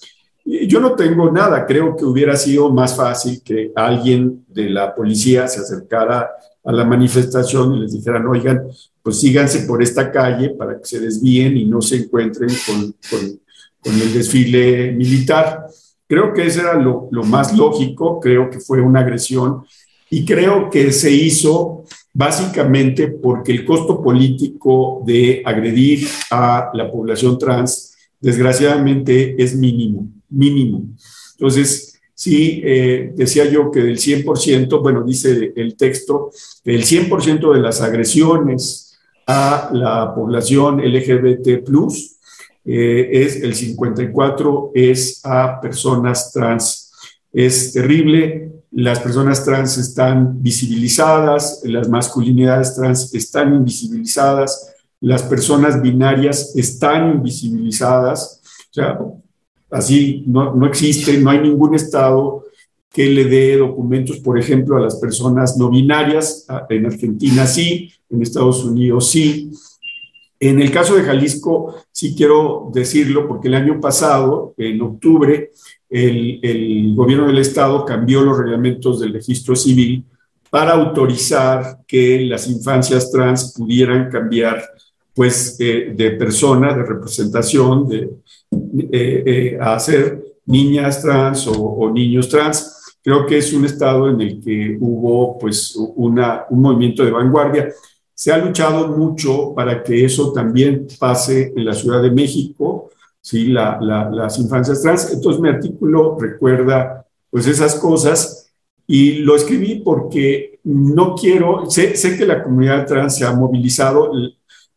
[0.45, 5.47] Yo no tengo nada, creo que hubiera sido más fácil que alguien de la policía
[5.47, 6.30] se acercara
[6.64, 8.62] a la manifestación y les dijeran, oigan,
[9.03, 13.41] pues síganse por esta calle para que se desvíen y no se encuentren con, con,
[13.84, 15.66] el desfile militar.
[16.07, 19.64] Creo que eso era lo, lo, más lógico, creo que fue una agresión
[20.11, 27.38] y creo que se hizo básicamente porque el costo político de agredir a la población
[27.38, 30.89] trans, desgraciadamente, es mínimo, mínimo.
[31.33, 36.31] Entonces, Sí, eh, decía yo que del 100%, bueno, dice el texto,
[36.66, 41.64] el 100% de las agresiones a la población LGBT,
[42.66, 46.93] eh, es el 54% es a personas trans.
[47.33, 56.55] Es terrible, las personas trans están visibilizadas, las masculinidades trans están invisibilizadas, las personas binarias
[56.55, 58.43] están invisibilizadas.
[58.70, 58.99] O sea,
[59.71, 62.45] Así no, no existe, no hay ningún estado
[62.93, 66.47] que le dé documentos, por ejemplo, a las personas no binarias.
[66.68, 69.51] En Argentina sí, en Estados Unidos sí.
[70.41, 75.51] En el caso de Jalisco, sí quiero decirlo, porque el año pasado, en octubre,
[75.89, 80.05] el, el gobierno del estado cambió los reglamentos del registro civil
[80.51, 84.64] para autorizar que las infancias trans pudieran cambiar
[85.14, 88.11] pues eh, de persona, de representación, de,
[88.93, 92.97] eh, eh, a ser niñas trans o, niños trans.
[93.03, 97.68] Creo que es un estado en el que hubo pues una, un movimiento de vanguardia.
[98.14, 103.47] Se ha luchado mucho para que eso también pase en la Ciudad de México, ¿sí?
[103.47, 105.12] La, las infancias trans.
[105.12, 108.53] Entonces mi artículo recuerda pues esas cosas
[108.87, 114.11] y lo escribí porque no quiero, sé, sé que la comunidad trans se ha movilizado,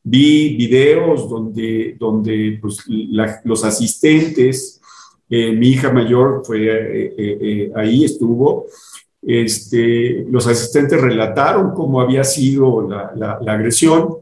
[0.04, 4.82] Vi videos donde, donde pues, los asistentes,
[5.30, 8.66] eh, mi hija mayor fue eh, eh, ahí, estuvo,
[9.22, 14.18] este, los asistentes relataron cómo había sido la, la, agresión,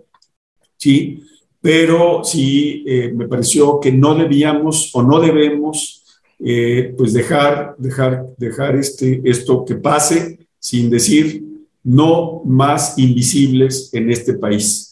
[0.77, 1.23] ¿sí?
[1.59, 6.05] pero sí me pareció que no debíamos o no debemos
[6.37, 11.43] pues dejar, dejar, dejar este, esto que pase sin decir
[11.83, 14.90] no más invisibles en este país.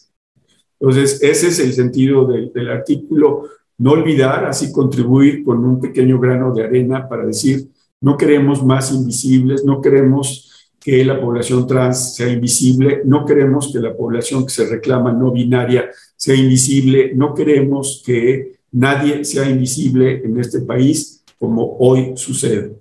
[0.80, 3.44] Entonces, ese es el sentido del, artículo.
[3.78, 7.68] No olvidar, así contribuir con un pequeño grano de arena para decir,
[8.00, 13.78] no queremos más invisibles, no queremos que la población trans sea invisible, no queremos que
[13.78, 20.22] la población que se reclama no binaria sea invisible, no queremos que nadie sea invisible
[20.24, 22.78] en este país como hoy sucede.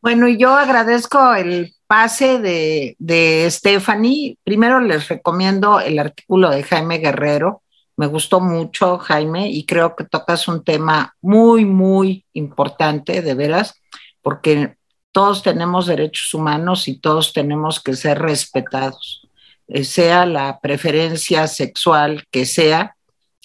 [0.00, 4.36] Bueno, y yo agradezco el pase de, de Stephanie.
[4.42, 7.62] Primero les recomiendo el artículo de Jaime Guerrero.
[7.96, 13.80] Me gustó mucho, Jaime, y creo que tocas un tema muy, muy importante, de veras,
[14.22, 14.74] porque
[15.12, 19.28] todos tenemos derechos humanos y todos tenemos que ser respetados,
[19.68, 22.96] eh, sea la preferencia sexual que sea,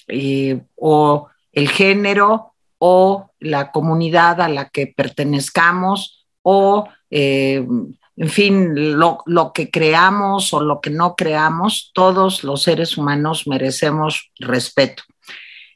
[0.08, 7.64] eh, o el género, o la comunidad a la que pertenezcamos, o, eh,
[8.20, 14.30] en fin, lo, que creamos o lo que no creamos, todos los seres humanos merecemos
[14.40, 15.04] respeto.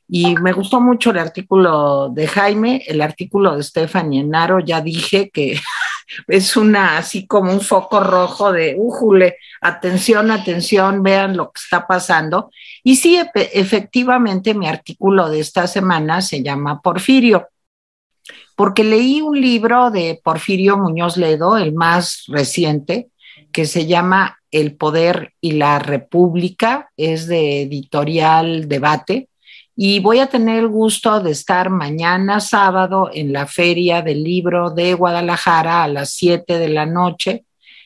[0.09, 5.29] Y me gustó mucho el artículo de Jaime, el artículo de Stephanie Enaro, ya dije
[5.29, 5.57] que
[6.27, 11.87] es una así como un foco rojo de, újule, atención, atención, vean lo que está
[11.87, 12.51] pasando.
[12.83, 17.47] Y sí, efectivamente, mi artículo de esta semana se llama Porfirio
[18.55, 23.07] porque leí un libro de Porfirio Muñoz Ledo, el más reciente,
[23.51, 29.29] que se llama El Poder y la República, es de editorial Debate,
[29.75, 34.69] y voy a tener el gusto de estar mañana sábado en la Feria del Libro
[34.69, 37.45] de Guadalajara a las 7 de la noche.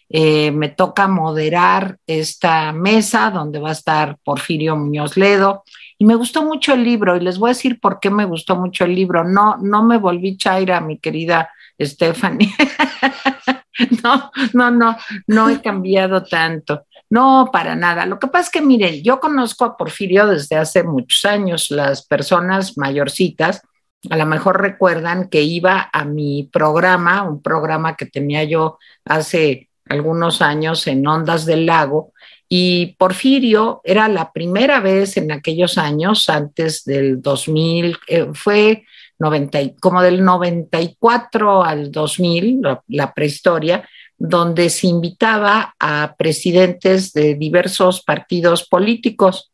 [0.09, 5.63] Eh, me toca moderar esta mesa donde va a estar Porfirio Muñoz Ledo
[5.97, 8.55] y me gustó mucho el libro y les voy a decir por qué me gustó
[8.55, 9.23] mucho el libro.
[9.23, 12.53] No, no me volví chaira, mi querida Stephanie.
[14.03, 16.85] no, no, no, no he cambiado tanto.
[17.09, 18.05] No, para nada.
[18.05, 21.71] Lo que pasa es que, miren, yo conozco a Porfirio desde hace muchos años.
[21.71, 23.61] Las personas mayorcitas
[24.09, 29.69] a lo mejor recuerdan que iba a mi programa, un programa que tenía yo hace
[29.89, 32.13] algunos años en Ondas del Lago,
[32.49, 38.85] y Porfirio era la primera vez en aquellos años, antes del 2000, eh, fue
[39.19, 43.87] 90, como del 94 al 2000, la, prehistoria,
[44.17, 49.51] donde se invitaba a presidentes de diversos partidos políticos.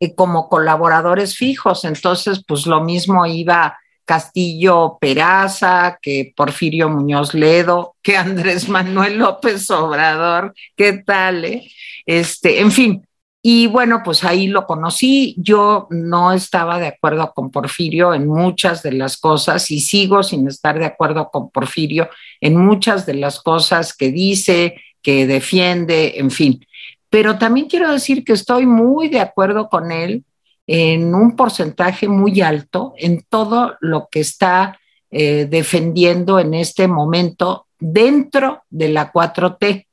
[0.00, 1.84] eh, como colaboradores fijos.
[1.84, 9.70] Entonces, pues lo mismo iba Castillo Peraza, que Porfirio Muñoz Ledo, que Andrés Manuel López
[9.70, 11.44] Obrador, ¿qué tal?
[11.44, 11.70] Eh?
[12.06, 13.06] Este, en fin,
[13.44, 15.34] y bueno, pues ahí lo conocí.
[15.36, 20.46] Yo no estaba de acuerdo con Porfirio en muchas de las cosas y sigo sin
[20.46, 22.08] estar de acuerdo con Porfirio
[22.40, 26.64] en muchas de las cosas que dice, que defiende, en fin.
[27.10, 30.24] Pero también quiero decir que estoy muy de acuerdo con él
[30.74, 37.66] en un porcentaje muy alto en todo lo que está eh, defendiendo en este momento
[37.78, 39.86] dentro de la 4T.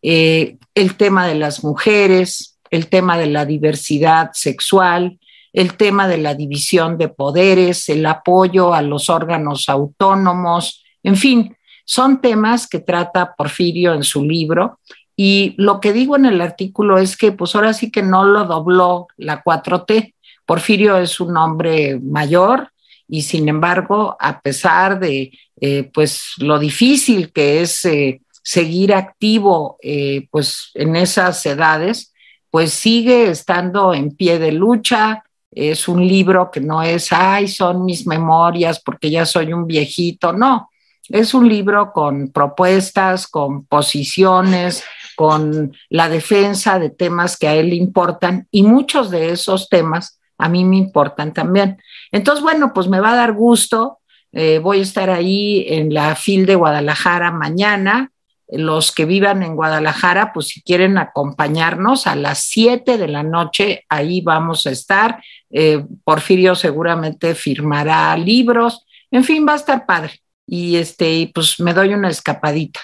[0.00, 5.18] Eh, el tema de las mujeres, el tema de la diversidad sexual,
[5.52, 11.54] el tema de la división de poderes, el apoyo a los órganos autónomos, en fin,
[11.84, 14.78] son temas que trata Porfirio en su libro
[15.14, 18.44] y lo que digo en el artículo es que pues ahora sí que no lo
[18.44, 20.14] dobló la 4T.
[20.52, 22.72] Porfirio es un hombre mayor
[23.08, 29.78] y sin embargo, a pesar de eh, pues lo difícil que es eh, seguir activo
[29.80, 32.12] eh, pues en esas edades,
[32.50, 35.24] pues sigue estando en pie de lucha.
[35.50, 40.34] Es un libro que no es, ay, son mis memorias porque ya soy un viejito,
[40.34, 40.68] no.
[41.08, 44.84] Es un libro con propuestas, con posiciones,
[45.16, 50.48] con la defensa de temas que a él importan y muchos de esos temas a
[50.48, 51.80] mí me importan también.
[52.10, 53.98] Entonces, bueno, pues me va a dar gusto.
[54.32, 58.12] Eh, voy a estar ahí en la FIL de Guadalajara mañana
[58.52, 63.86] los que vivan en Guadalajara, pues si quieren acompañarnos a las 7 de la noche,
[63.88, 65.22] ahí vamos a estar.
[65.50, 70.20] Eh, Porfirio seguramente firmará libros, en fin, va a estar padre.
[70.46, 72.80] Y este, pues me doy una escapadita.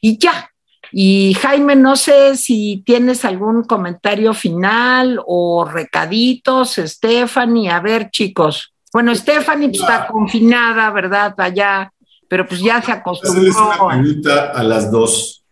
[0.00, 0.50] Y ya.
[0.92, 7.70] Y Jaime, no sé si tienes algún comentario final o recaditos, Stephanie.
[7.70, 8.72] A ver, chicos.
[8.92, 11.34] Bueno, Stephanie pues, está confinada, ¿verdad?
[11.38, 11.92] Allá
[12.28, 13.42] pero pues ya se acostumbró.
[13.42, 15.44] una pregunta a las dos.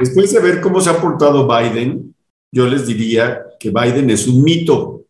[0.00, 2.14] Después de ver cómo se ha portado Biden,
[2.50, 5.02] yo les diría que Biden es un mito.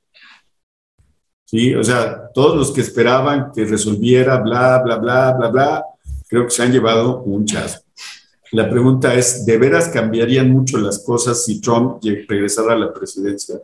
[1.44, 5.84] Sí, o sea, todos los que esperaban que resolviera, bla, bla, bla, bla, bla,
[6.26, 7.84] creo que se han llevado un chasco.
[8.52, 13.58] La pregunta es, ¿de veras cambiarían mucho las cosas si Trump regresara a la presidencia?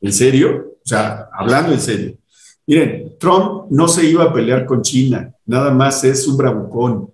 [0.00, 0.76] ¿En serio?
[0.84, 2.16] O sea, hablando en serio.
[2.68, 7.12] Miren, Trump no se iba a pelear con China, nada más es un bravucón.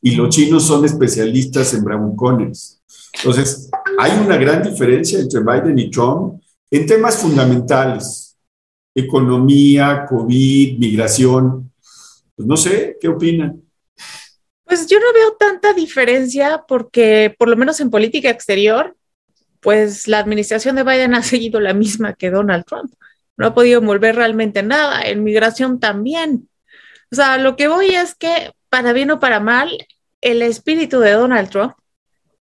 [0.00, 2.80] Y los chinos son especialistas en bravucones.
[3.18, 6.40] Entonces, hay una gran diferencia entre Biden y Trump
[6.70, 8.38] en temas fundamentales.
[8.94, 11.70] Economía, COVID, migración.
[12.34, 13.65] Pues no sé, ¿qué opinan?
[14.66, 18.96] Pues yo no veo tanta diferencia porque, por lo menos en política exterior,
[19.60, 22.92] pues la administración de Biden ha seguido la misma que Donald Trump
[23.36, 26.48] no ha podido mover realmente nada, en migración también.
[27.12, 29.86] O sea, lo que voy es que, para bien o para mal,
[30.20, 31.74] el espíritu de Donald Trump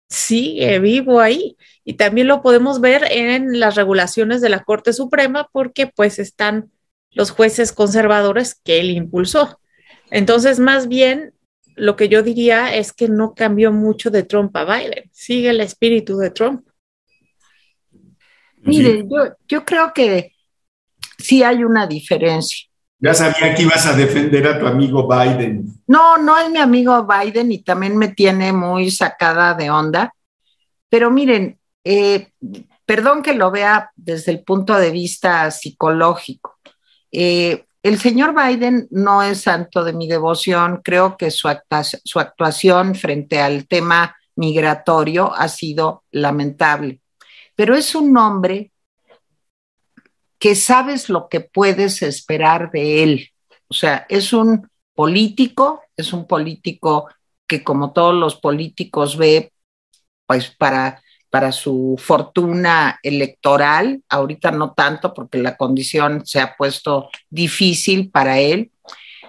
[0.10, 5.50] sigue vivo ahí y también lo podemos ver en las regulaciones de la Corte Suprema
[5.52, 6.72] porque pues están
[7.12, 9.60] los jueces conservadores que él impulsó.
[10.10, 11.35] Entonces, más bien,
[11.76, 15.62] lo que yo diría es que no cambió mucho de Trump a Biden, sigue el
[15.62, 16.68] espíritu de Trump.
[18.62, 20.34] Mire, yo, yo creo que
[21.18, 22.68] sí hay una diferencia.
[23.00, 25.66] Ya sabía que ibas a defender a tu amigo Biden.
[25.86, 30.14] No, no es mi amigo Biden y también me tiene muy sacada de onda.
[30.90, 32.30] Pero miren, eh,
[32.86, 36.58] perdón que lo vea desde el punto de vista psicológico.
[37.12, 40.82] Eh, el señor Biden no es santo de mi devoción.
[40.84, 41.48] Creo que su,
[42.04, 47.00] su actuación frente al tema migratorio ha sido lamentable.
[47.54, 48.72] Pero es un hombre
[50.40, 53.30] que sabes lo que puedes esperar de él.
[53.68, 57.08] O sea, es un político, es un político
[57.46, 59.54] que como todos los políticos ve,
[60.26, 61.04] pues para,
[61.36, 68.40] para su fortuna electoral, ahorita no tanto porque la condición se ha puesto difícil para
[68.40, 68.72] él,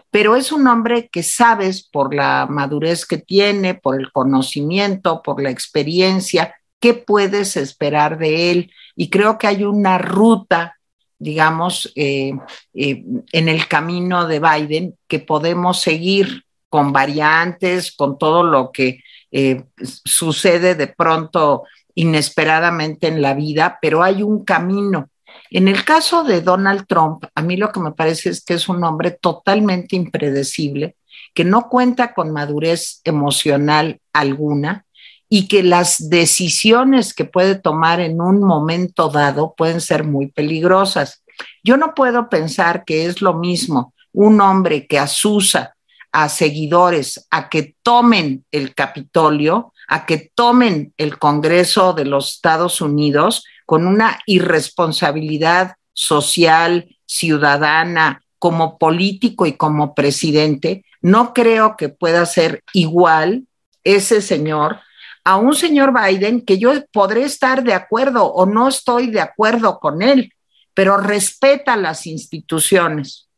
[0.09, 5.43] pero es un hombre que sabes por la madurez que tiene, por el conocimiento, por
[5.43, 8.73] la experiencia, qué puedes esperar de él.
[8.95, 10.77] Y creo que hay una ruta
[11.19, 12.35] digamos, eh,
[12.75, 19.01] eh, en el camino de Biden, que podemos seguir con variantes, con todo lo que
[19.33, 21.65] eh, sucede de pronto
[21.97, 25.09] inesperadamente en la vida, pero hay un camino.
[25.51, 28.69] En el caso de Donald Trump, a mí lo que me parece es que es
[28.69, 30.97] un hombre totalmente impredecible,
[31.35, 34.85] que no cuenta con madurez emocional alguna
[35.29, 41.25] y que las decisiones que puede tomar en un momento dado pueden ser muy peligrosas.
[41.65, 45.77] Yo no puedo pensar que es lo mismo un hombre que asusa
[46.13, 52.81] a seguidores a que tomen el Capitolio, a que tomen el Congreso de los Estados
[52.81, 62.27] Unidos con una irresponsabilidad social, ciudadana, como político y como presidente, no creo que pueda
[62.27, 63.47] ser igual
[63.85, 64.81] ese señor
[65.27, 69.81] a un señor Biden que yo podré estar de acuerdo o no estoy de acuerdo
[69.81, 70.33] con él,
[70.73, 73.29] pero respeta las instituciones.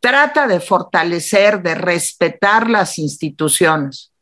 [0.00, 4.13] Trata de fortalecer, de respetar las instituciones.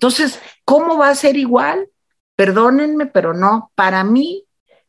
[0.00, 1.90] Entonces, ¿cómo va a ser igual?
[2.34, 3.70] Perdónenme, pero no.
[3.74, 4.46] Para mí,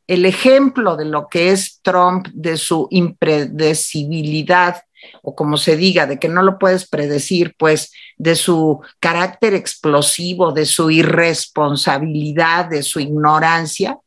[0.07, 4.83] el ejemplo de lo que es Trump, de su impredecibilidad,
[5.21, 10.53] o como se diga, de que no lo puedes predecir, pues de su carácter explosivo,
[10.53, 13.99] de su irresponsabilidad, de su ignorancia,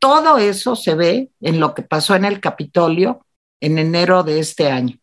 [0.00, 3.24] todo eso se ve en lo que pasó en el Capitolio
[3.60, 4.96] en enero de este año.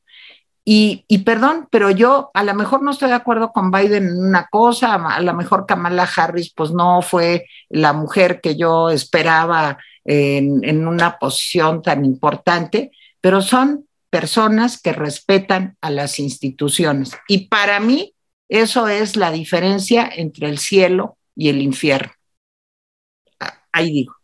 [0.68, 4.48] Y, perdón, pero yo a lo mejor no estoy de acuerdo con Biden en una
[4.48, 10.64] cosa, a lo mejor Kamala Harris pues no fue la mujer que yo esperaba en,
[10.64, 12.92] en una posición tan importante,
[13.22, 17.12] pero son personas que respetan a las instituciones.
[17.28, 18.16] Y para mí,
[18.50, 22.12] eso es la diferencia entre el cielo y el infierno.
[23.40, 24.16] Ah, ahí digo.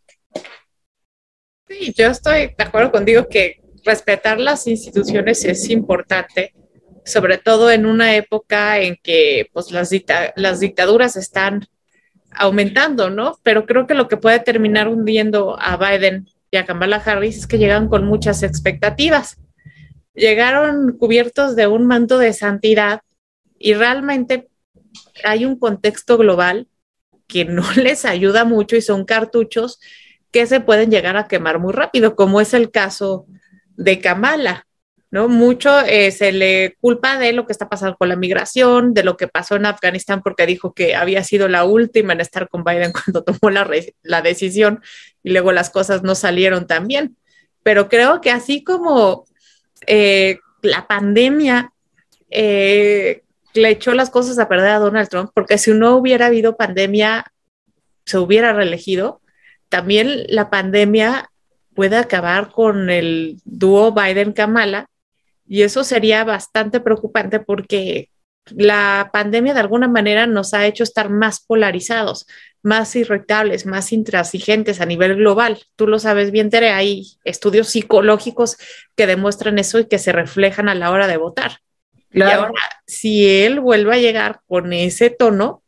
[1.68, 6.54] Sí, yo estoy de acuerdo contigo que respetar las instituciones es importante,
[7.04, 9.90] sobre todo en una época en que pues, las,
[10.36, 11.66] las dictaduras están
[12.30, 13.38] aumentando, ¿no?
[13.42, 17.46] Pero creo que lo que puede terminar hundiendo a Biden y a Kamala Harris es
[17.46, 19.38] que llegan con muchas expectativas
[20.14, 23.02] llegaron cubiertos de un manto de santidad
[23.58, 24.48] y realmente
[25.24, 26.68] hay un contexto global
[27.26, 29.80] que no les ayuda mucho y son cartuchos
[30.30, 33.26] que se pueden llegar a quemar muy rápido, como es el caso
[33.76, 34.66] de Kamala,
[35.10, 35.28] ¿no?
[35.28, 39.16] Mucho eh, se le culpa de lo que está pasando con la migración, de lo
[39.16, 42.92] que pasó en Afganistán, porque dijo que había sido la última en estar con Biden
[43.04, 43.68] cuando tomó la,
[44.02, 44.82] la decisión
[45.22, 47.16] y luego las cosas no salieron tan bien.
[47.62, 49.26] Pero creo que así como
[49.86, 51.72] eh, la pandemia
[52.30, 53.22] eh,
[53.54, 57.32] le echó las cosas a perder a Donald Trump, porque si no hubiera habido pandemia,
[58.06, 59.20] se hubiera reelegido.
[59.68, 61.30] También la pandemia
[61.74, 64.86] puede acabar con el dúo Biden-Kamala
[65.46, 68.08] y eso sería bastante preocupante porque
[68.46, 72.26] la pandemia de alguna manera nos ha hecho estar más polarizados,
[72.62, 75.62] más irritables, más intransigentes a nivel global.
[75.76, 78.56] Tú lo sabes bien, Tere, hay estudios psicológicos
[78.96, 81.58] que demuestran eso y que se reflejan a la hora de votar.
[82.12, 82.52] Y ahora,
[82.86, 85.62] si él vuelve a llegar con ese tono,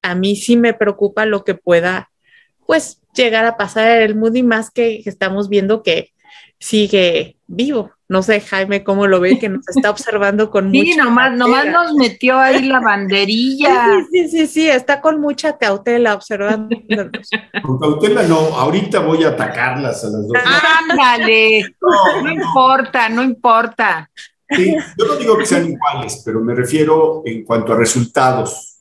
[0.00, 2.10] a mí sí me preocupa lo que pueda,
[2.72, 6.14] pues, llegar a pasar el mundo y más que estamos viendo que
[6.58, 7.90] sigue vivo.
[8.08, 11.66] No sé, Jaime, cómo lo ve, que nos está observando con sí, mucha nomás, nomás
[11.66, 13.98] nos metió ahí la banderilla.
[14.10, 16.74] Sí, sí, sí, sí, está con mucha cautela observando.
[17.62, 20.38] Con cautela no, ahorita voy a atacarlas a las dos.
[20.90, 24.10] Ándale, no, no, importa, no importa.
[24.48, 28.71] Sí, yo no digo que sean iguales, pero me refiero en cuanto a resultados.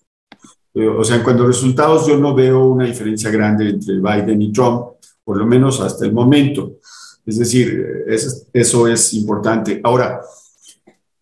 [0.74, 4.42] Eh, o sea, en cuanto a resultados, yo no veo una diferencia grande entre Biden
[4.42, 4.94] y Trump,
[5.24, 6.78] por lo menos hasta el momento.
[7.26, 8.06] Es decir,
[8.54, 9.80] eso, es importante.
[9.84, 10.22] Ahora,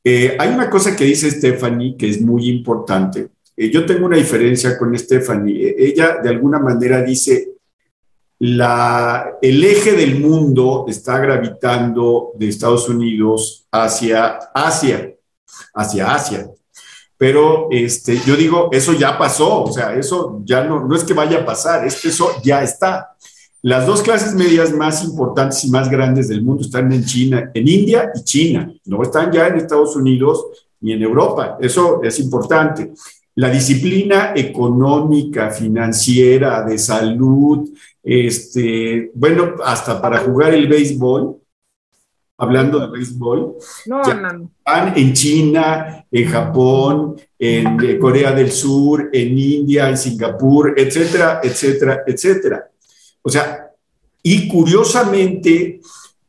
[0.03, 3.29] eh, hay una cosa que dice Stephanie que es muy importante.
[3.55, 5.75] Eh, yo tengo una diferencia con Stephanie.
[5.77, 7.51] Ella de alguna manera dice,
[8.39, 15.13] la, el eje del mundo está gravitando de Estados Unidos hacia Asia,
[15.73, 16.49] hacia Asia.
[17.19, 21.13] Pero este, yo digo, eso ya pasó, o sea, eso ya no, no es que
[21.13, 23.13] vaya a pasar, eso ya está.
[23.61, 27.67] Las dos clases medias más importantes y más grandes del mundo están en China, en
[27.67, 28.73] India y China.
[28.85, 30.45] No están ya en Estados Unidos
[30.79, 31.57] ni en Europa.
[31.59, 32.93] Eso es importante.
[33.35, 37.69] La disciplina económica, financiera, de salud,
[38.01, 41.35] este, bueno, hasta para jugar el béisbol,
[42.39, 49.37] hablando de béisbol, no, están en China, en Japón, en eh, Corea del Sur, en
[49.37, 52.69] India, en Singapur, etcétera, etcétera, etcétera.
[53.21, 53.69] O sea,
[54.23, 55.81] y curiosamente,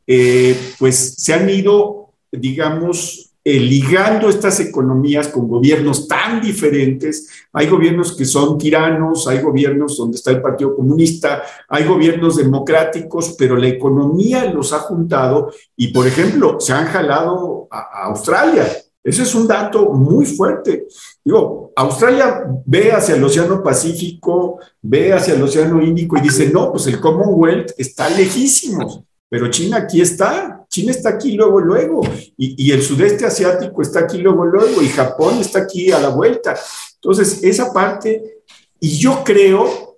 [0.05, 7.27] eh, pues se han ido, digamos, eh, ligando estas economías con gobiernos tan diferentes.
[7.51, 13.35] Hay gobiernos que son tiranos, hay gobiernos donde está el Partido Comunista, hay gobiernos democráticos,
[13.39, 18.67] pero la economía los ha juntado y, por ejemplo, se han jalado a, Australia.
[19.03, 20.85] Ese es un dato muy fuerte.
[21.25, 26.71] Digo, Australia ve hacia el Océano Pacífico, ve hacia el Océano Índico y dice, no,
[26.71, 32.01] pues el Commonwealth está lejísimo, pero China aquí está, China está aquí luego, luego,
[32.37, 36.57] y, el sudeste asiático está aquí luego, luego, y Japón está aquí a la vuelta.
[36.95, 38.43] Entonces, esa parte,
[38.79, 39.97] y yo creo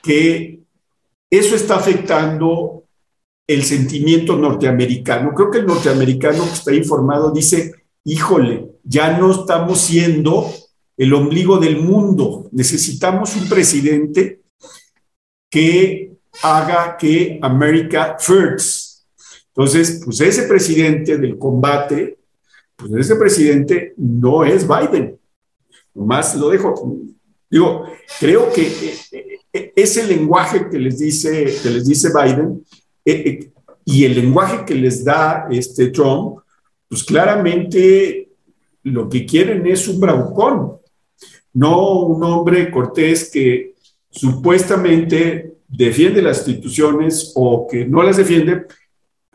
[0.00, 0.60] que
[1.28, 2.84] eso está afectando
[3.48, 5.34] el sentimiento norteamericano.
[5.34, 7.72] Creo que el norteamericano que está informado dice,
[8.04, 10.48] híjole, ya no estamos siendo
[10.96, 12.48] el ombligo del mundo.
[12.52, 14.42] Necesitamos un presidente
[15.50, 16.12] que
[16.44, 18.85] haga que America first.
[19.56, 22.18] Entonces, pues ese presidente del combate,
[22.76, 25.18] pues ese presidente no es Biden.
[25.94, 26.98] Nomás lo dejo.
[27.48, 27.86] Digo,
[28.20, 32.62] creo que eh, eh, ese lenguaje que les dice, que les dice Biden
[33.02, 33.50] eh,
[33.82, 36.40] y el lenguaje que les da este Trump,
[36.86, 38.28] pues claramente
[38.82, 40.76] lo que quieren es un bravucón,
[41.54, 43.74] no un hombre cortés que
[44.10, 48.66] supuestamente defiende las instituciones o que no las defiende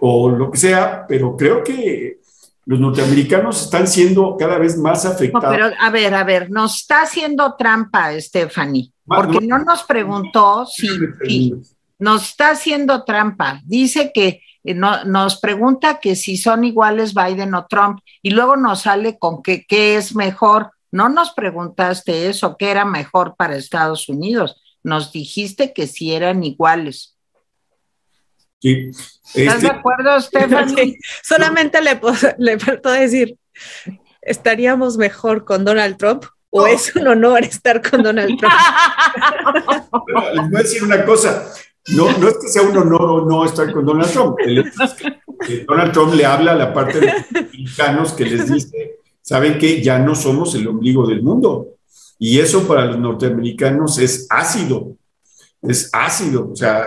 [0.01, 2.19] o lo que sea, pero creo que
[2.65, 5.43] los norteamericanos están siendo cada vez más afectados.
[5.43, 10.65] No, pero a ver, a ver, nos está haciendo trampa, Stephanie, porque no, nos preguntó
[10.65, 10.87] si,
[11.23, 11.53] si,
[11.99, 13.61] nos está haciendo trampa.
[13.63, 18.55] Dice que eh, no, nos pregunta que si son iguales Biden o Trump y luego
[18.55, 20.71] nos sale con que qué es mejor.
[20.91, 24.61] No nos preguntaste eso, qué era mejor para Estados Unidos.
[24.83, 27.17] Nos dijiste que si eran iguales.
[28.61, 28.91] Sí.
[29.33, 30.99] ¿Estás Este, de acuerdo, Stephanie?
[31.23, 31.99] Solamente le,
[32.37, 33.37] le faltó decir,
[34.21, 36.25] ¿estaríamos mejor con Donald Trump?
[36.51, 38.53] ¿O es un honor estar con Donald Trump?
[40.33, 41.47] les voy a decir una cosa.
[41.87, 44.35] No, no es que sea un honor o no estar con Donald Trump.
[45.67, 49.81] Donald Trump le habla a la parte de los republicanos que les dice, saben que
[49.81, 51.75] ya no somos el ombligo del mundo.
[52.19, 54.97] Y eso para los norteamericanos es ácido.
[55.61, 56.49] Es ácido.
[56.51, 56.85] O sea,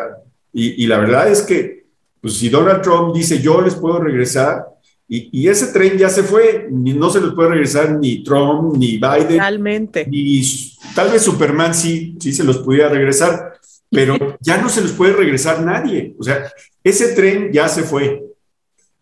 [0.54, 1.84] y, y la verdad es que,
[2.20, 4.64] pues si Donald Trump dice, yo les puedo regresar,
[5.06, 8.76] y, y ese tren ya se fue, ni, no se les puede regresar ni Trump,
[8.76, 10.06] ni Biden, Realmente.
[10.10, 10.42] y
[10.94, 13.52] tal vez Superman sí, sí se los pudiera regresar,
[13.90, 16.14] pero ya no se los puede regresar nadie.
[16.18, 16.50] O sea,
[16.82, 18.22] ese tren ya se fue.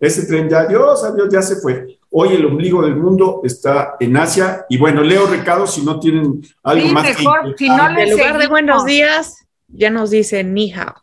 [0.00, 1.98] Ese tren ya, Dios, adiós, ya se fue.
[2.10, 4.66] Hoy el ombligo del mundo está en Asia.
[4.68, 8.10] Y bueno, leo recados si no tienen algo Sí, más mejor, que si no En
[8.10, 11.01] lugar de buenos días, ya nos dice ni hao.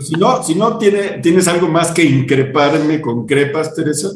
[0.00, 4.08] Si no, si no tiene, tienes algo más que increparme con crepas, Teresa.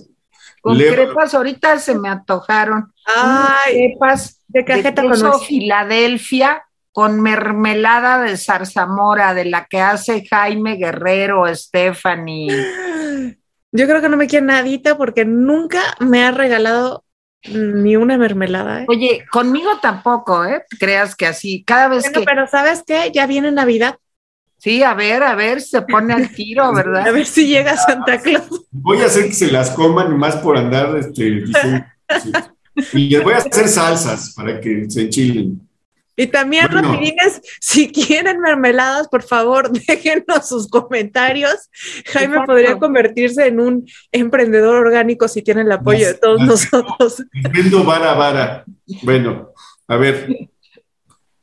[0.60, 2.92] Con leo- crepas ahorita se me antojaron.
[3.06, 5.42] Ay, crepas de de cajeta con queso nuez.
[5.46, 6.62] Filadelfia
[6.92, 12.48] con mermelada de zarzamora de la que hace Jaime Guerrero, Stephanie.
[13.72, 17.04] Yo creo que no me quiere nadita porque nunca me ha regalado
[17.48, 18.82] ni una mermelada.
[18.82, 18.86] ¿eh?
[18.88, 20.62] Oye, conmigo tampoco, ¿eh?
[20.78, 22.26] Creas que así, cada vez Bueno, que...
[22.26, 23.10] pero ¿sabes qué?
[23.14, 23.96] Ya viene Navidad.
[24.58, 27.12] Sí, a ver, a ver, se pone al tiro, A ¿verdad?
[27.12, 28.66] ver si llega Santa Claus.
[28.70, 32.32] Voy a hacer que se las coman más por andar este, sí.
[32.92, 35.60] Y les voy a hacer salsas para que se enchilen.
[36.22, 36.92] Y también, Bueno.
[36.92, 41.54] rapidines, si quieren mermeladas, por favor, déjenos sus comentarios.
[42.06, 42.52] Jaime Exacto.
[42.52, 47.22] podría convertirse en un emprendedor orgánico si tiene el apoyo de todos Las- nosotros.
[47.54, 48.64] Vendo vara a vara.
[49.02, 49.52] Bueno,
[49.88, 50.28] a ver.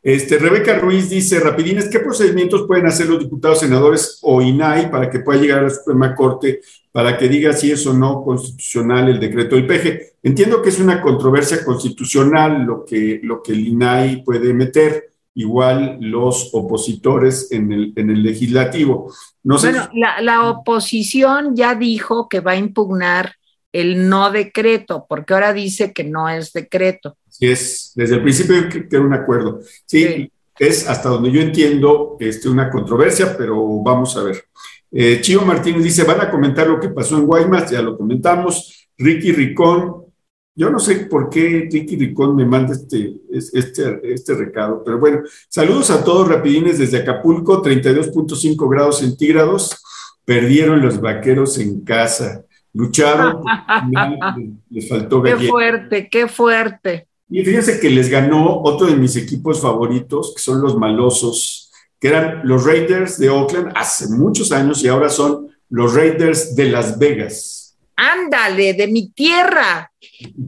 [0.03, 5.09] Este, Rebeca Ruiz dice, rapidines, ¿qué procedimientos pueden hacer los diputados, senadores o INAI para
[5.09, 6.61] que pueda llegar a la Suprema Corte
[6.91, 10.17] para que diga si es o no constitucional el decreto del PG?
[10.23, 15.97] Entiendo que es una controversia constitucional lo que, lo que el INAI puede meter, igual
[16.01, 19.13] los opositores en el, en el legislativo.
[19.43, 23.33] No sé, Bueno, la, la oposición ya dijo que va a impugnar
[23.71, 27.17] el no decreto, porque ahora dice que no es decreto.
[27.29, 29.59] si es, desde el principio que, que era un acuerdo.
[29.85, 30.31] Sí, Sí.
[30.57, 34.43] es hasta donde yo entiendo este, una controversia, pero vamos a ver.
[34.91, 38.87] Eh, Chío Martínez dice, van a comentar lo que pasó en Guaymas, ya lo comentamos.
[38.97, 40.05] Ricky Ricón,
[40.55, 44.97] yo no sé por qué Ricky Ricón me manda este, es- este, este recado, pero
[44.99, 45.19] bueno,
[45.49, 49.83] saludos a todos rapidines desde Acapulco, 32.5 grados centígrados,
[50.25, 53.43] perdieron los vaqueros en casa, lucharon,
[54.69, 55.51] les faltó Qué galleta.
[55.51, 57.07] fuerte, qué fuerte.
[57.29, 61.66] Y fíjense que les ganó otro de mis equipos favoritos, que son los malosos,
[61.99, 66.65] que eran los Raiders de Oakland hace muchos años y ahora son los Raiders de
[66.69, 67.77] Las Vegas.
[67.95, 69.91] Ándale, de mi tierra,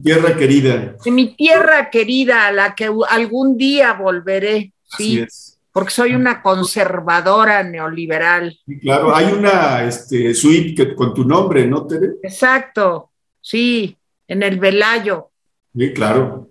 [0.04, 0.94] Tierra querida.
[1.04, 4.72] de mi tierra querida, a la que algún día volveré.
[4.92, 5.58] Así Sí, es.
[5.72, 8.56] porque soy una conservadora neoliberal.
[8.80, 12.10] Claro, hay una este, suite que, con tu nombre, ¿no, Tere?
[12.22, 13.96] Exacto, sí,
[14.28, 15.30] en el Velayo.
[15.76, 16.50] Sí, claro.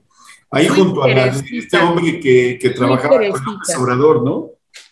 [0.52, 4.50] Ahí junto a este hombre que, que trabajaba con López Obrador, ¿no?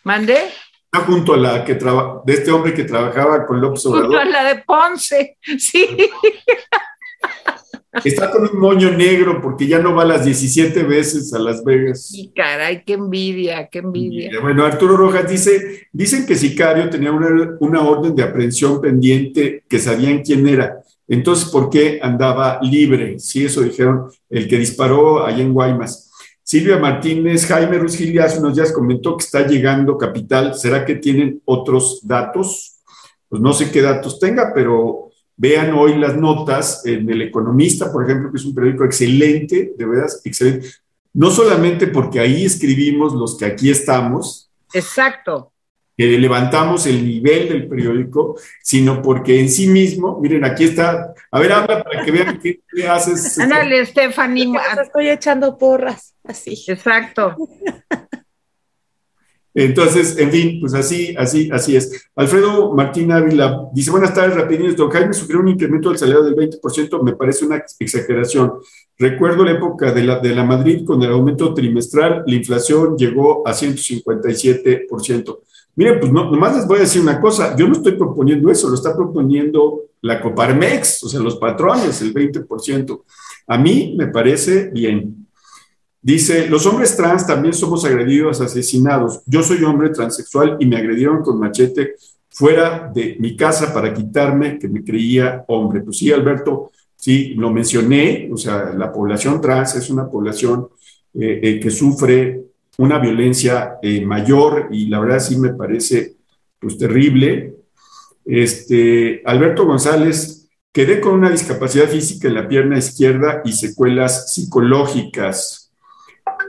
[0.08, 0.38] ¿Mandé?
[0.86, 4.06] Está junto a la que traba, de este hombre que trabajaba con López Obrador.
[4.06, 5.86] Junto a la de Ponce, sí.
[8.06, 12.10] Está con un moño negro porque ya no va las 17 veces a Las Vegas.
[12.14, 14.32] Y caray, qué envidia, qué envidia.
[14.42, 19.78] Bueno, Arturo Rojas dice, dicen que Sicario tenía una, una orden de aprehensión pendiente que
[19.78, 20.78] sabían quién era.
[21.06, 23.20] Entonces, ¿por qué andaba libre?
[23.20, 26.07] Sí, eso dijeron el que disparó allá en Guaymas.
[26.48, 30.56] Silvia Martínez, Jaime Ruiz Gil hace unos días comentó que está llegando capital.
[30.56, 32.80] ¿Será que tienen otros datos?
[33.28, 38.06] Pues no sé qué datos tenga, pero vean hoy las notas en El Economista, por
[38.06, 40.70] ejemplo, que es un periódico excelente, de verdad, excelente.
[41.14, 44.50] No solamente porque ahí escribimos los que aquí estamos.
[44.72, 45.52] Exacto
[45.98, 51.40] que levantamos el nivel del periódico, sino porque en sí mismo, miren, aquí está, a
[51.40, 53.40] ver, habla para que vean qué, haces.
[53.40, 54.54] Ándale, Stephanie.
[54.80, 56.64] Estoy echando porras, así.
[56.68, 57.36] Exacto.
[59.56, 62.08] Entonces, en fin, pues así, así, así es.
[62.16, 66.36] Alfredo Martín Ávila dice, buenas tardes, rapidines, don Jaime sufrió un incremento del salario del
[66.36, 68.54] 20%, me parece una exageración.
[69.00, 73.48] Recuerdo la época de la, de la Madrid con el aumento trimestral, la inflación llegó
[73.48, 75.40] a 157%.
[75.78, 78.68] Miren, pues no, nomás les voy a decir una cosa, yo no estoy proponiendo eso,
[78.68, 83.04] lo está proponiendo la Coparmex, o sea, los patrones, el 20%.
[83.46, 85.28] A mí me parece bien.
[86.02, 89.22] Dice, los hombres trans también somos agredidos, asesinados.
[89.28, 91.94] Yo soy hombre transexual y me agredieron con machete
[92.28, 95.82] fuera de mi casa para quitarme que me creía hombre.
[95.82, 100.70] Pues sí, Alberto, sí, lo mencioné, o sea, la población trans es una población
[101.14, 102.48] eh, eh, que sufre
[102.78, 106.16] una violencia eh, mayor y la verdad sí me parece
[106.60, 107.56] pues terrible.
[108.26, 115.72] Este, Alberto González, quedé con una discapacidad física en la pierna izquierda y secuelas psicológicas.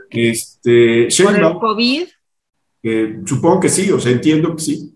[0.09, 2.03] Este, ¿Por el COVID?
[2.83, 4.95] Eh, supongo que sí, o sea, entiendo que sí.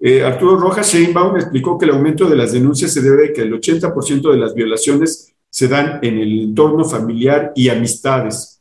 [0.00, 3.42] Eh, Arturo Rojas Sheinbaum explicó que el aumento de las denuncias se debe a que
[3.42, 8.53] el 80% de las violaciones se dan en el entorno familiar y amistades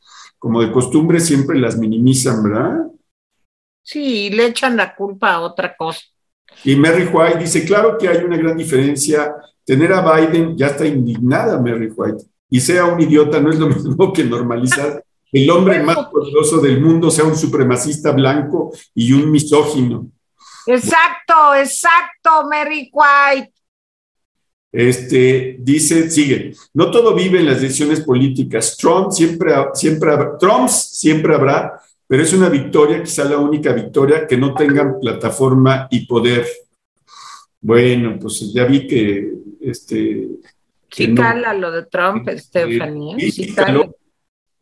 [0.43, 2.87] como de costumbre, siempre las minimizan, ¿verdad?
[3.81, 6.01] Sí, le echan la culpa a otra cosa.
[6.65, 9.33] Y Mary White dice, claro que hay una gran diferencia.
[9.63, 12.25] Tener a Biden ya está indignada, Mary White.
[12.49, 16.81] Y sea un idiota no es lo mismo que normalizar el hombre más poderoso del
[16.81, 20.09] mundo sea un supremacista blanco y un misógino.
[20.67, 23.52] Exacto, exacto, Mary White.
[24.73, 28.75] Este, dice, sigue, no todo vive en las decisiones políticas.
[28.75, 34.35] Trump siempre, siempre, Trumps siempre habrá, pero es una victoria, quizá la única victoria, que
[34.35, 36.47] no tengan plataforma y poder.
[37.61, 40.27] Bueno, pues ya vi que este.
[40.89, 42.27] Sí, cala lo de Trump.
[42.29, 43.55] Sí,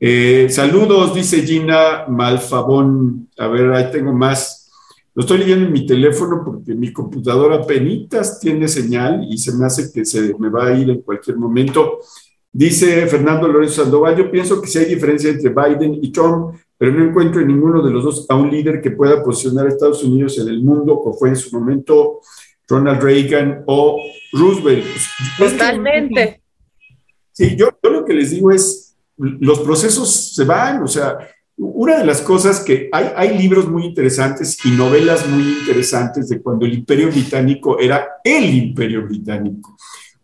[0.03, 3.30] eh, saludos, dice Gina Malfabón.
[3.38, 4.61] A ver, ahí tengo más.
[5.14, 9.66] Lo estoy leyendo en mi teléfono porque mi computadora penitas tiene señal y se me
[9.66, 11.99] hace que se me va a ir en cualquier momento.
[12.53, 16.93] Dice Fernando Lorenzo Sandoval, yo pienso que sí hay diferencia entre Biden y Trump, pero
[16.93, 20.03] no encuentro en ninguno de los dos a un líder que pueda posicionar a Estados
[20.03, 22.22] Unidos en el mundo, como fue en su momento
[22.68, 24.01] Ronald Reagan o
[24.34, 24.86] Roosevelt.
[25.38, 26.41] Totalmente.
[27.34, 31.18] Sí, yo, yo lo que les digo es, los procesos se van, o sea,
[31.64, 36.41] una de las cosas que hay, hay libros muy interesantes y novelas muy interesantes de
[36.41, 39.78] cuando el imperio británico era el imperio británico.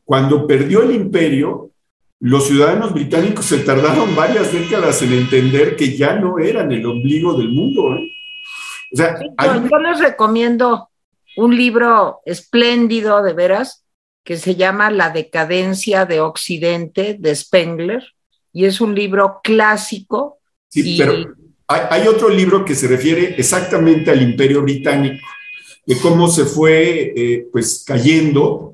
[0.04, 1.70] Cuando perdió el imperio,
[2.20, 7.38] los ciudadanos británicos se tardaron varias décadas en entender que ya no eran el ombligo
[7.38, 7.96] del mundo.
[7.96, 8.12] ¿eh?
[8.94, 10.90] O sea, yo, les recomiendo
[11.36, 13.86] un libro espléndido, de veras,
[14.24, 18.04] que se llama La decadencia de Occidente, de Spengler,
[18.52, 20.37] y es un libro clásico
[20.70, 21.34] Sí, pero
[21.68, 25.26] hay, otro libro que se refiere exactamente al imperio británico,
[25.86, 28.74] de cómo se fue eh, pues cayendo,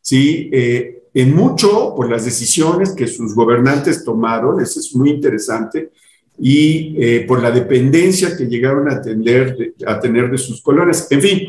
[0.00, 0.48] ¿sí?
[0.52, 5.90] Eh, en mucho por las decisiones que sus gobernantes tomaron, eso es muy interesante,
[6.38, 11.08] y eh, por la dependencia que llegaron a, tener, a tener de sus colonias.
[11.10, 11.48] En fin,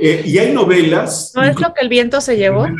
[0.00, 1.32] y hay novelas.
[1.36, 2.66] ¿No es lo que el viento se llevó?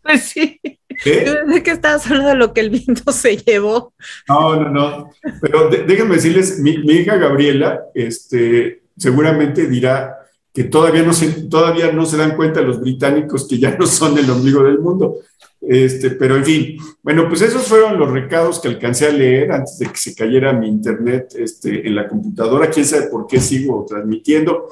[0.00, 0.58] Pues sí.
[1.02, 1.24] ¿Qué?
[1.64, 3.92] que estabas hablando de lo que el viento se llevó.
[4.28, 5.10] No, no, no.
[5.40, 10.16] Pero déjenme decirles, mi, hija Gabriela este, seguramente dirá
[10.52, 14.18] que todavía no, se, todavía no se dan cuenta los británicos que ya no son
[14.18, 15.16] el ombligo del mundo.
[15.60, 19.78] Este, pero en fin, bueno, pues esos fueron los recados que alcancé a leer antes
[19.78, 22.70] de que se cayera mi internet este, en la computadora.
[22.70, 24.68] Quién sabe por qué sigo transmitiendo.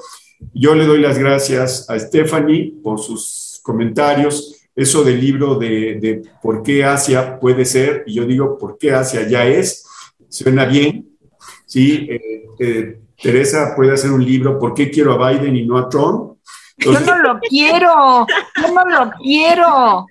[0.53, 4.56] Yo le doy las gracias a Stephanie por sus comentarios.
[4.77, 8.91] Eso del libro de, de por qué Asia puede ser, y yo digo por qué
[8.91, 9.83] Asia ya es,
[10.29, 11.17] suena bien.
[11.65, 15.79] Sí, eh, eh, Teresa puede hacer un libro, ¿por qué quiero a Biden y no
[15.79, 16.37] a Trump?
[16.77, 18.27] yo no lo quiero,
[18.61, 20.05] yo no lo quiero.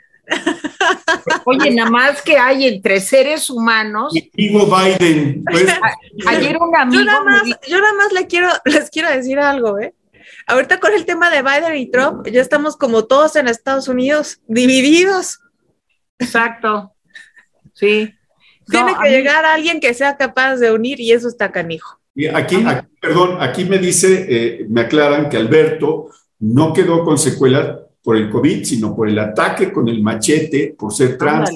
[1.44, 4.12] Oye, nada más que hay entre seres humanos.
[4.34, 5.44] Digo Biden.
[5.48, 5.66] Pues,
[6.26, 7.02] ayer un amigo.
[7.02, 9.94] Yo nada, más, yo nada más le quiero, les quiero decir algo, ¿eh?
[10.46, 14.40] Ahorita con el tema de Biden y Trump, ya estamos como todos en Estados Unidos,
[14.46, 15.40] divididos.
[16.18, 16.92] Exacto.
[17.74, 18.14] Sí.
[18.70, 22.00] Tiene que llegar alguien que sea capaz de unir y eso está canijo.
[22.14, 22.64] Y aquí,
[23.00, 28.30] perdón, aquí me dice, eh, me aclaran que Alberto no quedó con secuelas por el
[28.30, 31.50] COVID, sino por el ataque con el machete, por ser trans.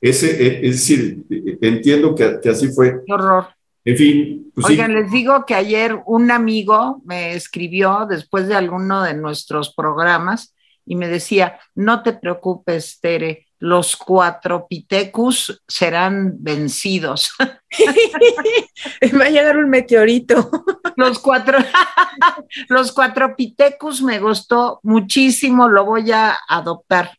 [0.00, 1.24] Ese, eh, es, decir,
[1.60, 3.02] entiendo que, así fue.
[3.04, 3.48] Qué horror.
[3.84, 4.52] En fin.
[4.54, 9.74] Pues Oigan, les digo que ayer un amigo me escribió después de alguno de nuestros
[9.74, 10.54] programas
[10.84, 17.30] y me decía, no te preocupes, Tere, los cuatro pitecus serán vencidos.
[19.20, 20.50] Va a llegar un meteorito.
[20.96, 21.58] Los cuatro,
[22.68, 27.12] los cuatro pitecus me gustó muchísimo, lo voy a adoptar.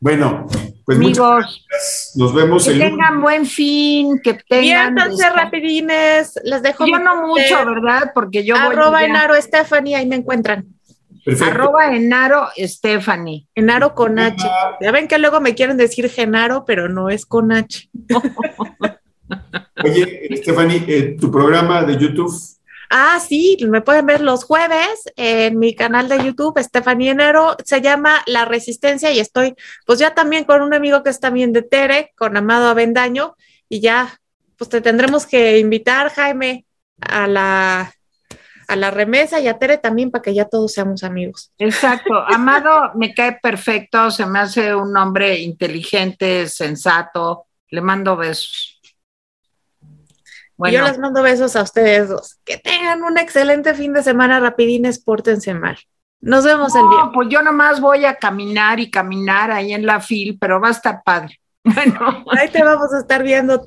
[0.00, 0.46] Bueno,
[0.88, 1.66] pues amigos,
[2.14, 2.64] nos vemos.
[2.64, 4.94] Que tengan buen fin, que tengan.
[4.94, 6.86] Viéntanse rapidines, les dejo.
[6.86, 8.12] Yo no mucho, ¿verdad?
[8.14, 10.64] Porque yo Arroba Enaro Stephanie, ahí me encuentran.
[11.44, 13.46] Arroba Enaro Stephanie.
[13.54, 14.42] Enaro con H.
[14.80, 17.90] Ya ven que luego me quieren decir Genaro, pero no es con H.
[19.84, 22.32] Oye, Stephanie, eh, tu programa de YouTube.
[22.90, 27.80] Ah, sí, me pueden ver los jueves en mi canal de YouTube, Stephanie Enero, se
[27.80, 31.62] llama La Resistencia y estoy pues ya también con un amigo que es también de
[31.62, 33.36] Tere, con Amado Avendaño,
[33.68, 34.18] y ya,
[34.56, 36.64] pues te tendremos que invitar, Jaime,
[37.00, 37.92] a la
[38.68, 41.52] a la remesa y a Tere también para que ya todos seamos amigos.
[41.58, 42.14] Exacto.
[42.28, 47.46] Amado me cae perfecto, se me hace un hombre inteligente, sensato.
[47.70, 48.77] Le mando besos.
[50.58, 50.78] Bueno.
[50.78, 52.40] Yo les mando besos a ustedes dos.
[52.44, 55.78] Que tengan un excelente fin de semana, rapidines, pórtense mal.
[56.20, 57.10] Nos vemos el día.
[57.14, 60.72] Pues yo nomás voy a caminar y caminar ahí en la fil, pero va a
[60.72, 61.40] estar padre.
[61.68, 63.62] Bueno, ahí te vamos a estar viendo,